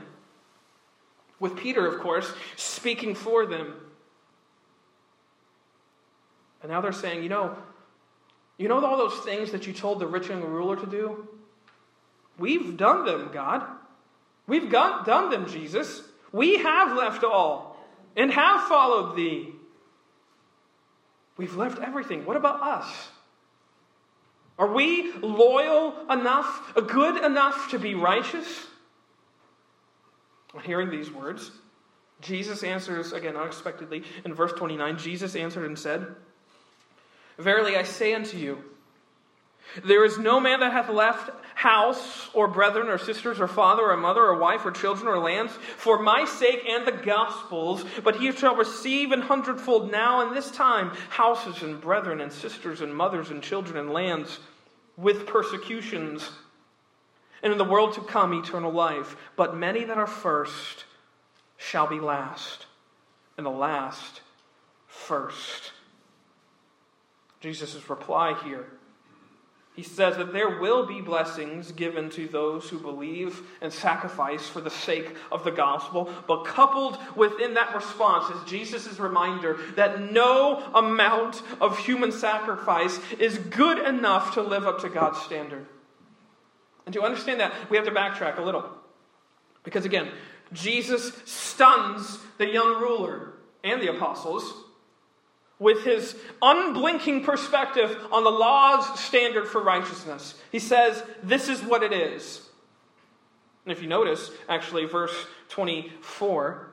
With 1.38 1.58
Peter, 1.58 1.86
of 1.86 2.02
course, 2.02 2.32
speaking 2.56 3.14
for 3.14 3.46
them. 3.46 3.74
And 6.62 6.72
now 6.72 6.80
they're 6.80 6.92
saying, 6.94 7.24
you 7.24 7.30
know, 7.30 7.58
you 8.58 8.68
know 8.68 8.84
all 8.84 8.98
those 8.98 9.20
things 9.20 9.52
that 9.52 9.68
you 9.68 9.74
told 9.74 10.00
the 10.00 10.08
rich 10.08 10.28
young 10.28 10.44
ruler 10.44 10.78
to 10.78 10.86
do? 10.86 11.28
We've 12.38 12.78
done 12.78 13.06
them, 13.06 13.32
God. 13.34 13.64
We've 14.48 14.70
got, 14.70 15.06
done 15.06 15.30
them, 15.30 15.48
Jesus. 15.48 16.02
We 16.32 16.58
have 16.58 16.96
left 16.96 17.24
all 17.24 17.78
and 18.16 18.32
have 18.32 18.68
followed 18.68 19.16
thee. 19.16 19.54
We've 21.40 21.56
left 21.56 21.80
everything. 21.80 22.26
What 22.26 22.36
about 22.36 22.62
us? 22.62 23.08
Are 24.58 24.68
we 24.68 25.14
loyal 25.22 25.96
enough, 26.10 26.74
good 26.86 27.24
enough 27.24 27.72
to 27.72 27.80
be 27.80 27.96
righteous? 27.96 28.46
Hearing 30.64 30.90
these 30.90 31.10
words, 31.10 31.52
Jesus 32.20 32.62
answers 32.62 33.14
again 33.14 33.38
unexpectedly 33.38 34.04
in 34.26 34.34
verse 34.34 34.52
29. 34.52 34.98
Jesus 34.98 35.34
answered 35.38 35.66
and 35.66 35.80
said, 35.80 36.08
Verily 37.38 37.78
I 37.78 37.84
say 37.84 38.14
unto 38.14 38.36
you, 38.36 38.62
there 39.84 40.04
is 40.04 40.18
no 40.18 40.40
man 40.40 40.60
that 40.62 40.72
hath 40.72 40.90
left 40.90 41.30
house 41.56 42.30
or 42.34 42.48
brethren 42.48 42.88
or 42.88 42.98
sisters 42.98 43.40
or 43.40 43.48
father 43.48 43.84
or 43.84 43.98
mother 43.98 44.22
or 44.22 44.38
wife 44.38 44.66
or 44.66 44.72
children 44.72 45.08
or 45.08 45.20
lands 45.20 45.52
for 45.78 46.02
my 46.02 46.26
sake 46.26 46.66
and 46.68 46.88
the 46.88 46.92
gospel's, 46.92 47.84
but 48.04 48.16
he 48.16 48.32
shall 48.32 48.56
receive 48.56 49.12
an 49.12 49.22
hundredfold 49.22 49.92
now 49.92 50.26
in 50.28 50.34
this 50.34 50.52
time 50.52 50.90
houses 51.10 51.62
and 51.62 51.82
brethren 51.82 52.22
and 52.22 52.32
sisters 52.32 52.82
and 52.82 52.96
mothers 52.96 53.30
and 53.30 53.44
children 53.44 53.78
and 53.78 53.92
lands 53.92 54.40
with 54.98 55.28
persecutions. 55.28 56.32
And 57.42 57.52
in 57.52 57.58
the 57.58 57.66
world 57.66 57.94
to 57.94 58.02
come, 58.02 58.34
eternal 58.34 58.72
life. 58.72 59.16
But 59.36 59.56
many 59.56 59.86
that 59.86 59.98
are 59.98 60.08
first 60.08 60.86
shall 61.58 61.88
be 61.88 62.00
last, 62.00 62.66
and 63.38 63.46
the 63.46 63.52
last 63.52 64.22
first. 64.88 65.72
Jesus' 67.42 67.90
reply 67.90 68.34
here. 68.44 68.68
He 69.80 69.86
says 69.86 70.18
that 70.18 70.34
there 70.34 70.60
will 70.60 70.86
be 70.86 71.00
blessings 71.00 71.72
given 71.72 72.10
to 72.10 72.28
those 72.28 72.68
who 72.68 72.80
believe 72.80 73.42
and 73.62 73.72
sacrifice 73.72 74.46
for 74.46 74.60
the 74.60 74.70
sake 74.70 75.16
of 75.32 75.46
the 75.46 75.52
gospel, 75.52 76.14
but 76.28 76.44
coupled 76.44 76.98
within 77.16 77.54
that 77.54 77.74
response 77.74 78.30
is 78.36 78.44
Jesus' 78.44 79.00
reminder 79.00 79.58
that 79.78 80.12
no 80.12 80.58
amount 80.76 81.42
of 81.62 81.78
human 81.78 82.12
sacrifice 82.12 83.00
is 83.20 83.38
good 83.38 83.80
enough 83.88 84.34
to 84.34 84.42
live 84.42 84.68
up 84.68 84.82
to 84.82 84.90
God's 84.90 85.22
standard. 85.22 85.66
And 86.86 86.94
to 86.94 87.04
understand 87.04 87.40
that, 87.40 87.54
we 87.70 87.78
have 87.78 87.86
to 87.86 87.94
backtrack 87.94 88.38
a 88.38 88.42
little. 88.42 88.66
Because 89.64 89.86
again, 89.86 90.10
Jesus 90.52 91.14
stuns 91.24 92.20
the 92.38 92.52
young 92.52 92.82
ruler 92.82 93.32
and 93.64 93.82
the 93.82 93.96
apostles 93.96 94.44
with 95.60 95.84
his 95.84 96.16
unblinking 96.42 97.24
perspective 97.24 97.98
on 98.12 98.24
the 98.24 98.32
law's 98.32 99.00
standard 99.00 99.48
for 99.48 99.62
righteousness. 99.62 100.34
He 100.52 100.60
says, 100.60 101.04
This 101.22 101.50
is 101.50 101.62
what 101.62 101.84
it 101.84 101.92
is. 101.92 102.42
And 103.66 103.72
if 103.72 103.82
you 103.82 103.90
notice, 103.90 104.32
actually, 104.48 104.86
verse 104.86 105.14
24, 105.50 106.72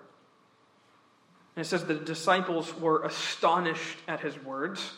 it 1.57 1.65
says 1.65 1.85
the 1.85 1.95
disciples 1.95 2.75
were 2.79 3.03
astonished 3.03 3.99
at 4.07 4.21
his 4.21 4.39
words. 4.43 4.93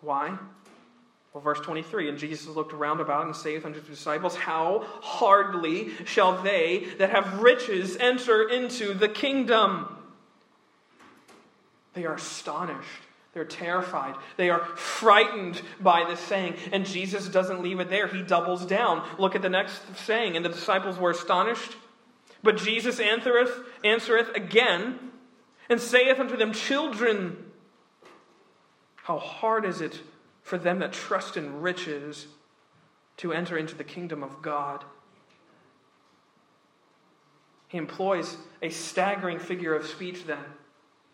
Why? 0.00 0.36
Well, 1.32 1.42
verse 1.42 1.60
23 1.60 2.10
And 2.10 2.18
Jesus 2.18 2.46
looked 2.46 2.72
around 2.72 3.00
about 3.00 3.24
and 3.24 3.34
saith 3.34 3.64
unto 3.64 3.80
his 3.80 3.88
disciples, 3.88 4.36
How 4.36 4.84
hardly 5.00 5.92
shall 6.04 6.42
they 6.42 6.88
that 6.98 7.10
have 7.10 7.40
riches 7.40 7.96
enter 7.96 8.48
into 8.48 8.92
the 8.92 9.08
kingdom? 9.08 9.96
They 11.94 12.04
are 12.04 12.14
astonished. 12.14 13.02
They're 13.34 13.44
terrified. 13.44 14.14
They 14.36 14.50
are 14.50 14.64
frightened 14.76 15.60
by 15.80 16.04
this 16.08 16.20
saying. 16.20 16.56
And 16.70 16.84
Jesus 16.84 17.28
doesn't 17.28 17.62
leave 17.62 17.80
it 17.80 17.88
there. 17.88 18.06
He 18.06 18.22
doubles 18.22 18.66
down. 18.66 19.06
Look 19.18 19.34
at 19.34 19.42
the 19.42 19.48
next 19.48 19.80
saying. 20.04 20.36
And 20.36 20.44
the 20.44 20.50
disciples 20.50 20.98
were 20.98 21.10
astonished. 21.10 21.76
But 22.42 22.58
Jesus 22.58 23.00
answereth, 23.00 23.52
answereth 23.84 24.34
again 24.34 24.98
and 25.68 25.80
saith 25.80 26.18
unto 26.18 26.36
them, 26.36 26.52
Children, 26.52 27.36
how 28.96 29.18
hard 29.18 29.64
is 29.64 29.80
it 29.80 30.00
for 30.42 30.58
them 30.58 30.80
that 30.80 30.92
trust 30.92 31.36
in 31.36 31.62
riches 31.62 32.26
to 33.18 33.32
enter 33.32 33.56
into 33.56 33.74
the 33.74 33.84
kingdom 33.84 34.22
of 34.22 34.42
God? 34.42 34.84
He 37.68 37.78
employs 37.78 38.36
a 38.60 38.68
staggering 38.68 39.38
figure 39.38 39.74
of 39.74 39.86
speech 39.86 40.26
then 40.26 40.44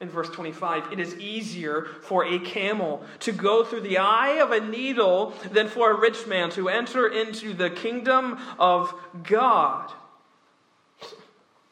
in 0.01 0.09
verse 0.09 0.29
25, 0.29 0.93
it 0.93 1.01
is 1.01 1.17
easier 1.17 1.87
for 2.03 2.25
a 2.25 2.39
camel 2.39 3.03
to 3.21 3.33
go 3.33 3.65
through 3.65 3.81
the 3.81 3.99
eye 3.99 4.41
of 4.41 4.53
a 4.53 4.61
needle 4.61 5.35
than 5.51 5.67
for 5.69 5.91
a 5.91 5.99
rich 5.99 6.27
man 6.27 6.51
to 6.51 6.69
enter 6.69 7.09
into 7.09 7.53
the 7.53 7.69
kingdom 7.69 8.39
of 8.61 8.95
God. 9.25 9.91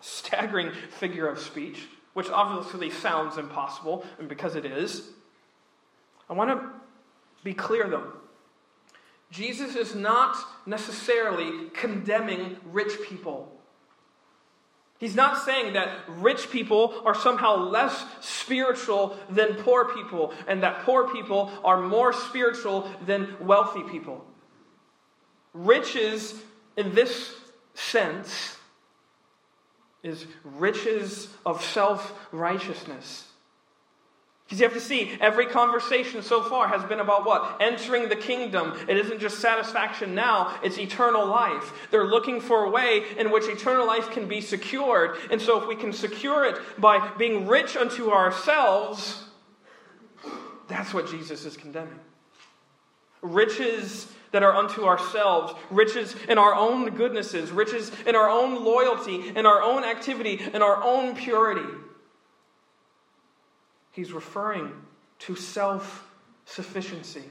Staggering 0.01 0.73
figure 0.99 1.29
of 1.29 1.39
speech, 1.39 1.85
which 2.15 2.29
obviously 2.29 2.91
sounds 2.91 3.39
impossible, 3.39 4.05
and 4.19 4.29
because 4.29 4.57
it 4.57 4.65
is. 4.65 5.09
I 6.29 6.33
want 6.33 6.51
to 6.51 6.69
be 7.45 7.55
clear 7.55 7.89
though. 7.89 8.13
Jesus 9.31 9.77
is 9.77 9.95
not 9.95 10.37
necessarily 10.67 11.69
condemning 11.71 12.57
rich 12.73 12.93
people 13.09 13.56
He's 14.99 15.15
not 15.15 15.45
saying 15.45 15.75
that 15.75 15.91
rich 16.09 16.51
people 16.51 17.03
are 17.05 17.15
somehow 17.15 17.57
less 17.57 18.05
spiritual 18.21 19.17
than 19.29 19.55
poor 19.57 19.95
people, 19.95 20.33
and 20.47 20.63
that 20.63 20.85
poor 20.85 21.09
people 21.13 21.53
are 21.65 21.81
more 21.81 22.13
spiritual 22.13 22.91
than 23.05 23.37
wealthy 23.41 23.83
people. 23.83 24.25
Riches, 25.53 26.35
in 26.77 26.95
this 26.95 27.35
sense, 27.75 28.57
is 30.03 30.27
riches 30.45 31.29
of 31.45 31.63
self 31.63 32.15
righteousness. 32.33 33.29
Because 34.47 34.61
you 34.61 34.65
have 34.65 34.75
to 34.75 34.81
see, 34.81 35.17
every 35.21 35.47
conversation 35.47 36.23
so 36.23 36.41
far 36.41 36.69
has 36.69 36.85
been 36.85 37.01
about 37.01 37.27
what? 37.27 37.57
Entering 37.61 38.09
the 38.09 38.15
kingdom. 38.15 38.79
It 38.89 38.97
isn't 38.97 39.19
just 39.19 39.41
satisfaction 39.41 40.15
now, 40.15 40.57
it's 40.63 40.79
eternal 40.79 41.27
life. 41.27 41.73
They're 41.91 42.07
looking 42.07 42.41
for 42.41 42.65
a 42.65 42.71
way 42.71 43.03
in 43.19 43.33
which 43.33 43.49
eternal 43.49 43.85
life 43.85 44.11
can 44.13 44.29
be 44.29 44.41
secured. 44.41 45.17
And 45.33 45.43
so, 45.43 45.61
if 45.61 45.67
we 45.67 45.75
can 45.75 45.93
secure 45.93 46.45
it 46.45 46.61
by 46.79 47.11
being 47.19 47.49
rich 47.49 47.77
unto 47.77 48.13
ourselves, 48.13 49.25
that's 50.69 50.95
what 50.95 51.11
Jesus 51.11 51.45
is 51.45 51.57
condemning. 51.57 51.99
Riches 53.23 54.07
that 54.31 54.45
are 54.45 54.55
unto 54.55 54.85
ourselves, 54.85 55.55
riches 55.71 56.15
in 56.29 56.39
our 56.39 56.55
own 56.55 56.91
goodnesses, 56.91 57.51
riches 57.51 57.91
in 58.07 58.15
our 58.15 58.29
own 58.29 58.65
loyalty, 58.65 59.33
in 59.35 59.45
our 59.45 59.61
own 59.61 59.83
activity, 59.83 60.41
in 60.55 60.63
our 60.63 60.85
own 60.85 61.17
purity. 61.17 61.69
He's 63.97 64.13
referring 64.13 64.73
to 65.21 65.35
self 65.35 66.07
sufficiency. 66.45 67.23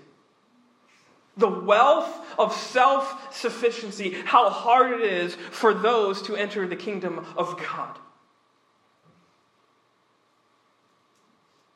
The 1.37 1.47
wealth 1.47 2.09
of 2.39 2.53
self 2.53 3.35
sufficiency, 3.35 4.15
how 4.25 4.49
hard 4.49 4.99
it 4.99 5.01
is 5.01 5.35
for 5.51 5.75
those 5.75 6.23
to 6.23 6.35
enter 6.35 6.67
the 6.67 6.75
kingdom 6.75 7.23
of 7.37 7.55
God. 7.59 7.99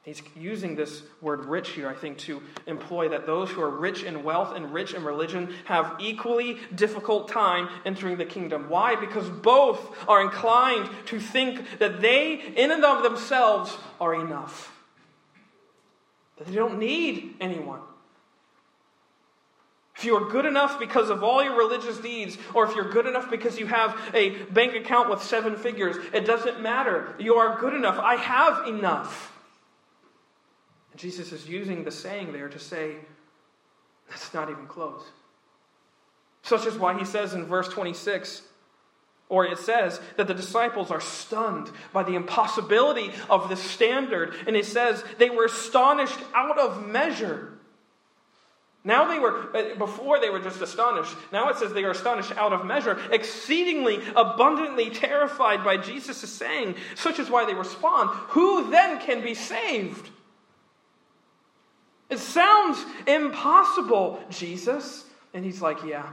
He's 0.02 0.24
using 0.36 0.76
this 0.76 1.04
word 1.22 1.46
rich 1.46 1.70
here, 1.70 1.88
I 1.88 1.94
think, 1.94 2.18
to 2.20 2.42
employ 2.66 3.10
that 3.10 3.28
those 3.28 3.52
who 3.52 3.62
are 3.62 3.70
rich 3.70 4.02
in 4.02 4.24
wealth 4.24 4.56
and 4.56 4.74
rich 4.74 4.96
in 4.96 5.04
religion 5.04 5.54
have 5.66 5.98
equally 6.00 6.58
difficult 6.74 7.28
time 7.28 7.70
entering 7.86 8.18
the 8.18 8.26
kingdom. 8.26 8.70
Why? 8.70 8.96
Because 8.96 9.30
both 9.30 9.96
are 10.08 10.24
inclined 10.24 10.90
to 11.08 11.20
think 11.20 11.78
that 11.78 12.02
they, 12.02 12.42
in 12.56 12.72
and 12.72 12.84
of 12.84 13.04
themselves, 13.04 13.78
are 14.02 14.16
enough 14.16 14.79
they 16.46 16.56
don't 16.56 16.80
need 16.80 17.36
anyone. 17.40 17.82
If 19.96 20.06
you 20.06 20.16
are 20.16 20.30
good 20.30 20.46
enough 20.46 20.80
because 20.80 21.10
of 21.10 21.24
all 21.24 21.44
your 21.44 21.58
religious 21.58 21.98
deeds, 21.98 22.38
or 22.54 22.66
if 22.66 22.74
you're 22.74 22.90
good 22.90 23.06
enough 23.06 23.30
because 23.30 23.60
you 23.60 23.66
have 23.66 24.00
a 24.14 24.44
bank 24.46 24.74
account 24.74 25.10
with 25.10 25.22
seven 25.22 25.58
figures, 25.58 25.98
it 26.14 26.26
doesn't 26.26 26.62
matter. 26.62 27.16
You 27.20 27.36
are 27.36 27.60
good 27.60 27.74
enough. 27.74 28.00
I 28.00 28.16
have 28.16 28.66
enough. 28.66 29.38
Jesus 30.96 31.34
is 31.34 31.50
using 31.50 31.84
the 31.84 31.92
saying 31.92 32.32
there 32.32 32.48
to 32.48 32.60
say, 32.60 32.96
that's 34.10 34.34
not 34.34 34.50
even 34.50 34.68
close. 34.68 35.04
Such 36.44 36.66
is 36.66 36.78
why 36.78 36.98
he 36.98 37.04
says 37.04 37.34
in 37.34 37.46
verse 37.46 37.68
26, 37.68 38.42
or 39.30 39.46
it 39.46 39.60
says 39.60 40.02
that 40.18 40.28
the 40.28 40.34
disciples 40.34 40.90
are 40.90 41.00
stunned 41.00 41.70
by 41.94 42.04
the 42.04 42.16
impossibility 42.16 43.12
of 43.30 43.48
the 43.48 43.56
standard. 43.56 44.34
And 44.48 44.58
it 44.58 44.66
says 44.66 45.04
they 45.20 45.30
were 45.30 45.46
astonished 45.46 46.20
out 46.34 46.58
of 46.58 46.86
measure. 46.88 47.54
Now 48.84 49.08
they 49.08 49.20
were, 49.20 49.56
uh, 49.56 49.76
before 49.76 50.20
they 50.20 50.32
were 50.32 50.40
just 50.40 50.62
astonished. 50.62 51.16
Now 51.32 51.50
it 51.50 51.58
says 51.58 51.74
they 51.74 51.84
are 51.84 51.92
astonished 51.92 52.32
out 52.32 52.54
of 52.54 52.66
measure, 52.66 53.00
exceedingly 53.12 54.00
abundantly 54.16 54.90
terrified 54.90 55.64
by 55.64 55.78
Jesus' 55.78 56.28
saying. 56.32 56.76
Such 56.96 57.20
is 57.20 57.30
why 57.30 57.46
they 57.46 57.54
respond 57.54 58.10
Who 58.30 58.72
then 58.72 59.00
can 59.00 59.22
be 59.22 59.36
saved? 59.36 60.10
It 62.10 62.18
sounds 62.18 62.84
impossible, 63.06 64.24
Jesus. 64.32 65.06
And 65.36 65.46
he's 65.46 65.62
like, 65.62 65.84
Yeah, 65.84 66.10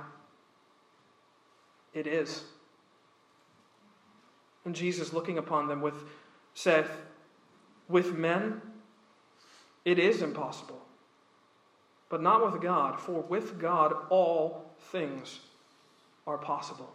it 1.95 2.07
is. 2.07 2.43
And 4.67 4.75
Jesus, 4.75 5.13
looking 5.13 5.39
upon 5.39 5.69
them, 5.69 5.81
with, 5.81 5.95
saith, 6.53 6.91
With 7.89 8.15
men 8.15 8.61
it 9.85 10.01
is 10.01 10.21
impossible, 10.21 10.83
but 12.09 12.21
not 12.21 12.45
with 12.45 12.61
God, 12.61 13.01
for 13.01 13.23
with 13.23 13.61
God 13.61 13.95
all 14.11 14.73
things 14.91 15.39
are 16.27 16.37
possible. 16.37 16.93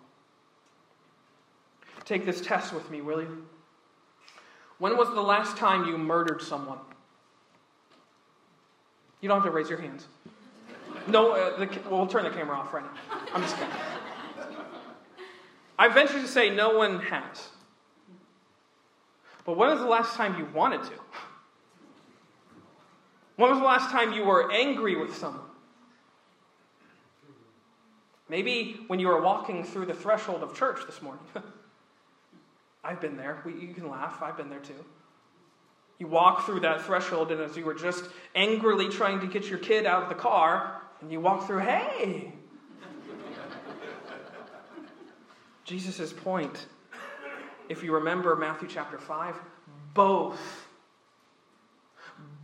Take 2.03 2.25
this 2.25 2.41
test 2.41 2.73
with 2.73 2.91
me, 2.91 2.99
will 2.99 3.21
you? 3.21 3.47
When 4.77 4.97
was 4.97 5.07
the 5.09 5.21
last 5.21 5.55
time 5.55 5.85
you 5.85 5.97
murdered 5.97 6.41
someone? 6.41 6.79
You 9.21 9.29
don't 9.29 9.37
have 9.37 9.45
to 9.45 9.51
raise 9.51 9.69
your 9.69 9.79
hands. 9.79 10.07
No, 11.07 11.31
uh, 11.31 11.57
the, 11.57 11.79
we'll 11.89 12.07
turn 12.07 12.25
the 12.25 12.31
camera 12.31 12.57
off 12.57 12.73
right 12.73 12.83
now. 12.83 13.19
I'm 13.33 13.41
just 13.41 13.55
kidding. 13.55 13.73
I 15.79 15.87
venture 15.87 16.19
to 16.19 16.27
say 16.27 16.53
no 16.53 16.77
one 16.77 16.99
has. 16.99 17.47
But 19.51 19.57
when 19.57 19.69
was 19.71 19.79
the 19.81 19.85
last 19.85 20.15
time 20.15 20.37
you 20.39 20.47
wanted 20.53 20.81
to? 20.83 20.93
When 23.35 23.49
was 23.49 23.59
the 23.59 23.65
last 23.65 23.91
time 23.91 24.13
you 24.13 24.23
were 24.23 24.49
angry 24.49 24.95
with 24.95 25.13
someone? 25.13 25.43
Maybe 28.29 28.79
when 28.87 29.01
you 29.01 29.09
were 29.09 29.19
walking 29.19 29.65
through 29.65 29.87
the 29.87 29.93
threshold 29.93 30.41
of 30.41 30.55
church 30.55 30.85
this 30.85 31.01
morning. 31.01 31.25
I've 32.85 33.01
been 33.01 33.17
there. 33.17 33.41
We, 33.45 33.55
you 33.55 33.73
can 33.73 33.89
laugh. 33.89 34.21
I've 34.21 34.37
been 34.37 34.49
there 34.49 34.61
too. 34.61 34.85
You 35.99 36.07
walk 36.07 36.45
through 36.45 36.61
that 36.61 36.83
threshold, 36.83 37.33
and 37.33 37.41
as 37.41 37.57
you 37.57 37.65
were 37.65 37.73
just 37.73 38.05
angrily 38.33 38.87
trying 38.87 39.19
to 39.19 39.27
get 39.27 39.47
your 39.47 39.59
kid 39.59 39.85
out 39.85 40.03
of 40.03 40.07
the 40.07 40.15
car, 40.15 40.81
and 41.01 41.11
you 41.11 41.19
walk 41.19 41.45
through, 41.45 41.59
hey! 41.59 42.31
Jesus' 45.65 46.13
point, 46.13 46.67
if 47.71 47.83
you 47.83 47.93
remember 47.95 48.35
Matthew 48.35 48.67
chapter 48.67 48.97
5, 48.97 49.35
both, 49.93 50.67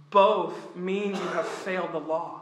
both 0.10 0.76
mean 0.76 1.12
you 1.12 1.16
have 1.16 1.48
failed 1.48 1.92
the 1.92 2.00
law. 2.00 2.42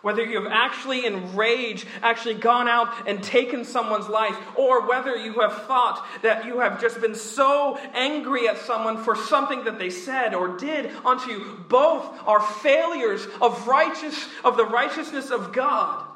Whether 0.00 0.24
you 0.24 0.42
have 0.42 0.50
actually, 0.50 1.04
in 1.04 1.36
rage, 1.36 1.86
actually 2.02 2.36
gone 2.36 2.68
out 2.68 3.06
and 3.06 3.22
taken 3.22 3.66
someone's 3.66 4.08
life, 4.08 4.34
or 4.56 4.88
whether 4.88 5.14
you 5.14 5.40
have 5.40 5.66
thought 5.66 6.06
that 6.22 6.46
you 6.46 6.60
have 6.60 6.80
just 6.80 7.02
been 7.02 7.14
so 7.14 7.76
angry 7.92 8.48
at 8.48 8.56
someone 8.56 9.04
for 9.04 9.14
something 9.14 9.64
that 9.64 9.78
they 9.78 9.90
said 9.90 10.32
or 10.32 10.56
did 10.56 10.90
unto 11.04 11.30
you, 11.30 11.64
both 11.68 12.02
are 12.26 12.40
failures 12.40 13.26
of 13.42 13.68
righteous 13.68 14.26
of 14.42 14.56
the 14.56 14.64
righteousness 14.64 15.30
of 15.30 15.52
God. 15.52 16.06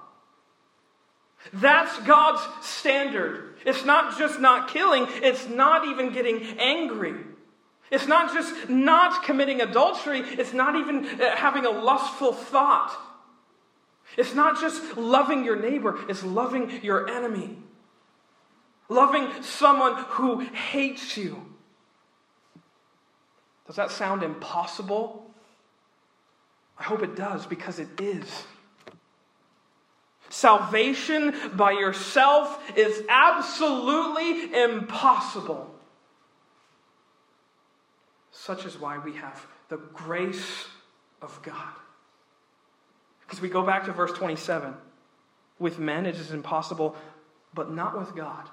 That's 1.52 1.98
God's 2.00 2.40
standard. 2.66 3.53
It's 3.64 3.84
not 3.84 4.18
just 4.18 4.40
not 4.40 4.68
killing, 4.68 5.06
it's 5.22 5.48
not 5.48 5.86
even 5.86 6.12
getting 6.12 6.58
angry. 6.58 7.14
It's 7.90 8.06
not 8.06 8.32
just 8.32 8.68
not 8.68 9.24
committing 9.24 9.60
adultery, 9.60 10.20
it's 10.20 10.52
not 10.52 10.74
even 10.76 11.04
uh, 11.20 11.36
having 11.36 11.64
a 11.66 11.70
lustful 11.70 12.32
thought. 12.32 12.96
It's 14.16 14.34
not 14.34 14.60
just 14.60 14.96
loving 14.96 15.44
your 15.44 15.56
neighbor, 15.56 15.98
it's 16.08 16.22
loving 16.22 16.82
your 16.82 17.08
enemy. 17.08 17.58
Loving 18.88 19.28
someone 19.42 19.94
who 20.08 20.40
hates 20.40 21.16
you. 21.16 21.54
Does 23.66 23.76
that 23.76 23.90
sound 23.90 24.22
impossible? 24.22 25.30
I 26.78 26.82
hope 26.82 27.02
it 27.02 27.16
does 27.16 27.46
because 27.46 27.78
it 27.78 28.00
is. 28.00 28.44
Salvation 30.28 31.34
by 31.54 31.72
yourself 31.72 32.58
is 32.76 33.02
absolutely 33.08 34.54
impossible. 34.54 35.70
Such 38.32 38.66
is 38.66 38.78
why 38.78 38.98
we 38.98 39.14
have 39.14 39.46
the 39.68 39.76
grace 39.76 40.66
of 41.22 41.40
God. 41.42 41.72
Because 43.20 43.40
we 43.40 43.48
go 43.48 43.62
back 43.62 43.84
to 43.86 43.92
verse 43.92 44.12
27. 44.12 44.74
With 45.58 45.78
men 45.78 46.04
it 46.04 46.16
is 46.16 46.30
impossible, 46.30 46.96
but 47.54 47.72
not 47.72 47.98
with 47.98 48.14
God. 48.14 48.48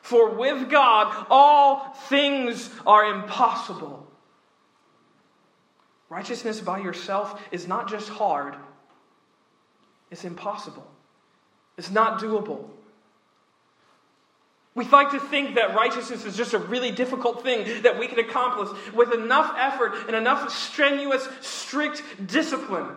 For 0.00 0.30
with 0.30 0.70
God 0.70 1.26
all 1.28 1.92
things 2.08 2.70
are 2.86 3.04
impossible. 3.04 4.06
Righteousness 6.08 6.60
by 6.60 6.78
yourself 6.78 7.42
is 7.50 7.68
not 7.68 7.88
just 7.90 8.08
hard, 8.08 8.56
it's 10.10 10.24
impossible. 10.24 10.86
It's 11.76 11.90
not 11.90 12.20
doable. 12.20 12.68
We 14.74 14.84
like 14.86 15.10
to 15.10 15.20
think 15.20 15.56
that 15.56 15.74
righteousness 15.74 16.24
is 16.24 16.36
just 16.36 16.54
a 16.54 16.58
really 16.58 16.92
difficult 16.92 17.42
thing 17.42 17.82
that 17.82 17.98
we 17.98 18.06
can 18.06 18.20
accomplish 18.20 18.68
with 18.94 19.12
enough 19.12 19.52
effort 19.58 19.94
and 20.06 20.14
enough 20.14 20.50
strenuous, 20.50 21.28
strict 21.40 22.02
discipline. 22.26 22.90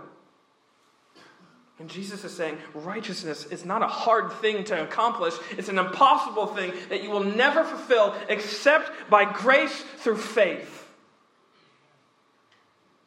And 1.80 1.90
Jesus 1.90 2.24
is 2.24 2.36
saying 2.36 2.60
righteousness 2.76 3.46
is 3.46 3.66
not 3.66 3.82
a 3.82 3.88
hard 3.88 4.32
thing 4.34 4.64
to 4.66 4.84
accomplish, 4.84 5.34
it's 5.58 5.70
an 5.70 5.80
impossible 5.80 6.46
thing 6.46 6.72
that 6.90 7.02
you 7.02 7.10
will 7.10 7.24
never 7.24 7.64
fulfill 7.64 8.14
except 8.30 8.92
by 9.10 9.26
grace 9.26 9.84
through 9.98 10.18
faith. 10.18 10.81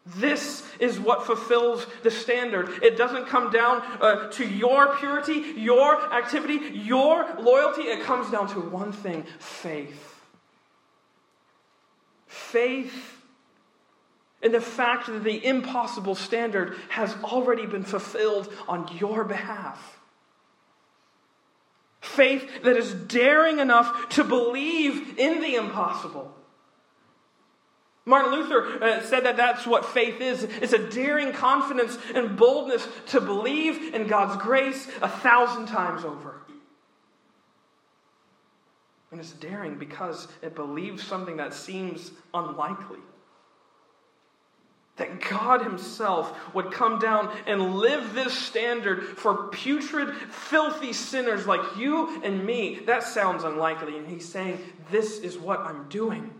This 0.06 0.62
is 0.78 1.00
what 1.00 1.24
fulfills 1.24 1.86
the 2.02 2.10
standard. 2.10 2.82
It 2.82 2.98
doesn't 2.98 3.26
come 3.26 3.50
down 3.50 3.80
uh, 4.02 4.30
to 4.32 4.46
your 4.46 4.96
purity, 4.96 5.54
your 5.56 6.12
activity, 6.12 6.60
your 6.74 7.26
loyalty. 7.40 7.82
It 7.82 8.02
comes 8.02 8.30
down 8.30 8.48
to 8.48 8.60
one 8.60 8.92
thing 8.92 9.24
faith. 9.38 10.14
Faith 12.26 13.14
in 14.42 14.52
the 14.52 14.60
fact 14.60 15.06
that 15.06 15.24
the 15.24 15.42
impossible 15.44 16.14
standard 16.14 16.76
has 16.90 17.16
already 17.24 17.64
been 17.64 17.84
fulfilled 17.84 18.52
on 18.68 18.86
your 18.98 19.24
behalf. 19.24 19.98
Faith 22.02 22.62
that 22.62 22.76
is 22.76 22.92
daring 22.92 23.58
enough 23.58 24.10
to 24.10 24.22
believe 24.22 25.18
in 25.18 25.40
the 25.40 25.54
impossible. 25.54 26.30
Martin 28.06 28.32
Luther 28.32 28.82
uh, 28.82 29.02
said 29.02 29.24
that 29.24 29.36
that's 29.36 29.66
what 29.66 29.86
faith 29.86 30.20
is. 30.20 30.42
It's 30.42 30.74
a 30.74 30.90
daring 30.90 31.32
confidence 31.32 31.96
and 32.14 32.36
boldness 32.36 32.86
to 33.08 33.20
believe 33.20 33.94
in 33.94 34.06
God's 34.06 34.40
grace 34.42 34.86
a 35.00 35.08
thousand 35.08 35.66
times 35.66 36.04
over. 36.04 36.42
And 39.10 39.20
it's 39.20 39.32
daring 39.32 39.78
because 39.78 40.28
it 40.42 40.54
believes 40.54 41.02
something 41.02 41.36
that 41.38 41.54
seems 41.54 42.10
unlikely 42.34 42.98
that 44.96 45.20
God 45.20 45.62
Himself 45.62 46.32
would 46.54 46.70
come 46.70 46.98
down 46.98 47.36
and 47.46 47.76
live 47.76 48.14
this 48.14 48.36
standard 48.36 49.02
for 49.18 49.48
putrid, 49.48 50.14
filthy 50.30 50.92
sinners 50.92 51.46
like 51.46 51.76
you 51.76 52.22
and 52.22 52.44
me. 52.44 52.80
That 52.86 53.02
sounds 53.02 53.44
unlikely. 53.44 53.96
And 53.98 54.06
He's 54.06 54.28
saying, 54.28 54.58
This 54.90 55.18
is 55.18 55.36
what 55.36 55.60
I'm 55.60 55.88
doing. 55.88 56.32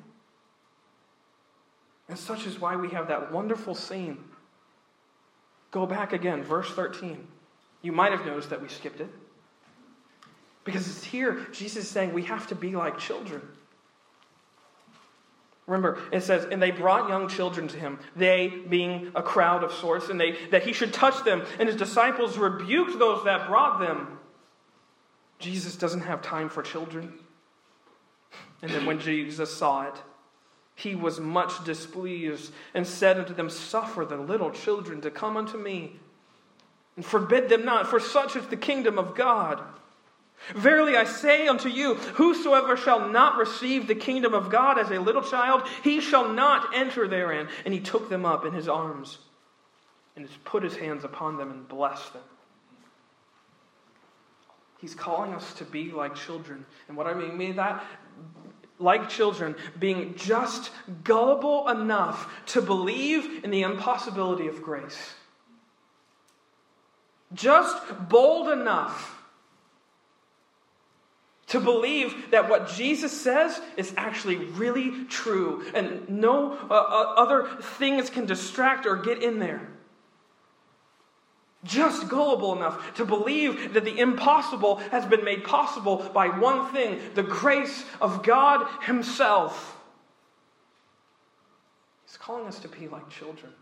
And 2.09 2.19
such 2.19 2.47
is 2.47 2.61
why 2.61 2.77
we 2.77 2.91
have 2.91 3.09
that 3.09 3.33
wonderful 3.33 3.75
scene. 3.75 4.19
Go 5.71 5.87
back 5.87 6.13
again, 6.13 6.43
verse 6.43 6.71
13. 6.71 7.27
You 7.83 7.93
might 7.93 8.13
have 8.13 8.25
noticed 8.25 8.51
that 8.51 8.63
we 8.63 8.69
skipped 8.69 9.01
it. 9.01 9.09
Because 10.65 10.89
it's 10.89 11.05
here, 11.05 11.47
Jesus 11.53 11.85
is 11.85 11.91
saying 11.91 12.13
we 12.13 12.23
have 12.23 12.47
to 12.49 12.55
be 12.55 12.75
like 12.75 12.99
children. 12.99 13.43
Remember, 15.67 15.99
it 16.13 16.23
says, 16.23 16.47
and 16.51 16.61
they 16.61 16.71
brought 16.71 17.09
young 17.09 17.29
children 17.29 17.69
to 17.69 17.79
him, 17.79 17.99
they 18.15 18.49
being 18.69 19.11
a 19.15 19.23
crowd 19.23 19.65
of 19.65 19.73
sorts, 19.73 20.11
and 20.11 20.21
they 20.21 20.37
that 20.51 20.63
he 20.63 20.75
should 20.75 20.93
touch 20.93 21.25
them. 21.25 21.43
And 21.59 21.69
his 21.69 21.77
disciples 21.77 22.37
rebuked 22.37 22.99
those 22.99 23.25
that 23.25 23.47
brought 23.47 23.81
them. 23.81 24.19
Jesus 25.39 25.77
doesn't 25.77 26.03
have 26.03 26.21
time 26.23 26.49
for 26.51 26.63
children. 26.63 27.15
And 28.63 28.71
then 28.71 28.87
when 28.87 29.01
Jesus 29.01 29.55
saw 29.55 29.83
it, 29.89 29.95
he 30.75 30.95
was 30.95 31.21
much 31.21 31.65
displeased 31.65 32.53
and 32.75 32.87
said 32.87 33.19
unto 33.19 33.35
them, 33.35 33.49
Suffer 33.49 34.05
the 34.05 34.17
little 34.17 34.51
children 34.51 35.01
to 35.03 35.11
come 35.11 35.37
unto 35.37 35.57
me, 35.57 35.97
and 36.97 37.05
forbid 37.05 37.49
them 37.49 37.65
not, 37.65 37.87
for 37.87 38.01
such 38.01 38.37
is 38.37 38.47
the 38.47 38.57
kingdom 38.57 38.99
of 38.99 39.15
God. 39.15 39.63
Verily 40.55 40.97
I 40.97 41.05
say 41.05 41.47
unto 41.47 41.69
you, 41.69 41.95
whosoever 41.95 42.77
shall 42.77 43.09
not 43.09 43.39
receive 43.39 43.87
the 43.87 43.95
kingdom 43.95 44.35
of 44.35 44.51
God 44.51 44.79
as 44.79 44.91
a 44.91 45.01
little 45.01 45.23
child, 45.23 45.63
he 45.83 46.01
shall 46.01 46.29
not 46.29 46.75
enter 46.75 47.09
therein. 47.09 47.49
And 47.65 47.73
he 47.73 47.81
took 47.81 48.11
them 48.11 48.27
up 48.27 48.45
in 48.45 48.53
his 48.53 48.69
arms 48.69 49.19
and 50.17 50.29
put 50.45 50.63
his 50.63 50.77
hands 50.77 51.05
upon 51.05 51.39
them 51.39 51.51
and 51.51 51.67
blessed 51.67 52.13
them. 52.13 52.23
He's 54.81 54.95
calling 54.95 55.33
us 55.33 55.55
to 55.55 55.65
be 55.65 55.93
like 55.93 56.15
children. 56.15 56.67
And 56.89 56.97
what 56.97 57.07
I 57.07 57.15
mean 57.15 57.39
by 57.39 57.53
that, 57.53 57.85
like 58.79 59.09
children, 59.09 59.55
being 59.79 60.15
just 60.17 60.71
gullible 61.05 61.69
enough 61.69 62.31
to 62.47 62.61
believe 62.61 63.45
in 63.45 63.51
the 63.51 63.63
impossibility 63.63 64.49
of 64.49 64.63
grace. 64.63 65.15
Just 67.33 67.77
bold 68.09 68.49
enough 68.49 69.15
to 71.49 71.61
believe 71.61 72.31
that 72.31 72.49
what 72.49 72.69
Jesus 72.69 73.13
says 73.13 73.61
is 73.77 73.93
actually 73.97 74.37
really 74.37 75.05
true 75.05 75.65
and 75.75 76.09
no 76.09 76.53
uh, 76.53 76.75
uh, 76.75 77.15
other 77.17 77.47
things 77.61 78.11
can 78.11 78.27
distract 78.27 78.87
or 78.87 78.97
get 78.97 79.23
in 79.23 79.39
there. 79.39 79.69
Just 81.65 82.11
gullible 82.11 82.55
enough 82.55 82.95
to 82.95 83.07
believe 83.07 83.73
that 83.73 83.85
the 83.85 83.99
impossible 83.99 84.77
has 84.77 85.07
been 85.07 85.25
made 85.25 85.45
possible 85.45 86.09
by 86.13 86.29
one 86.29 86.71
thing 86.73 87.01
the 87.15 87.23
grace 87.23 87.85
of 88.03 88.23
God 88.23 88.67
Himself. 88.83 89.79
He's 92.07 92.19
calling 92.19 92.47
us 92.47 92.61
to 92.61 92.69
be 92.69 92.87
like 92.87 93.09
children, 93.09 93.53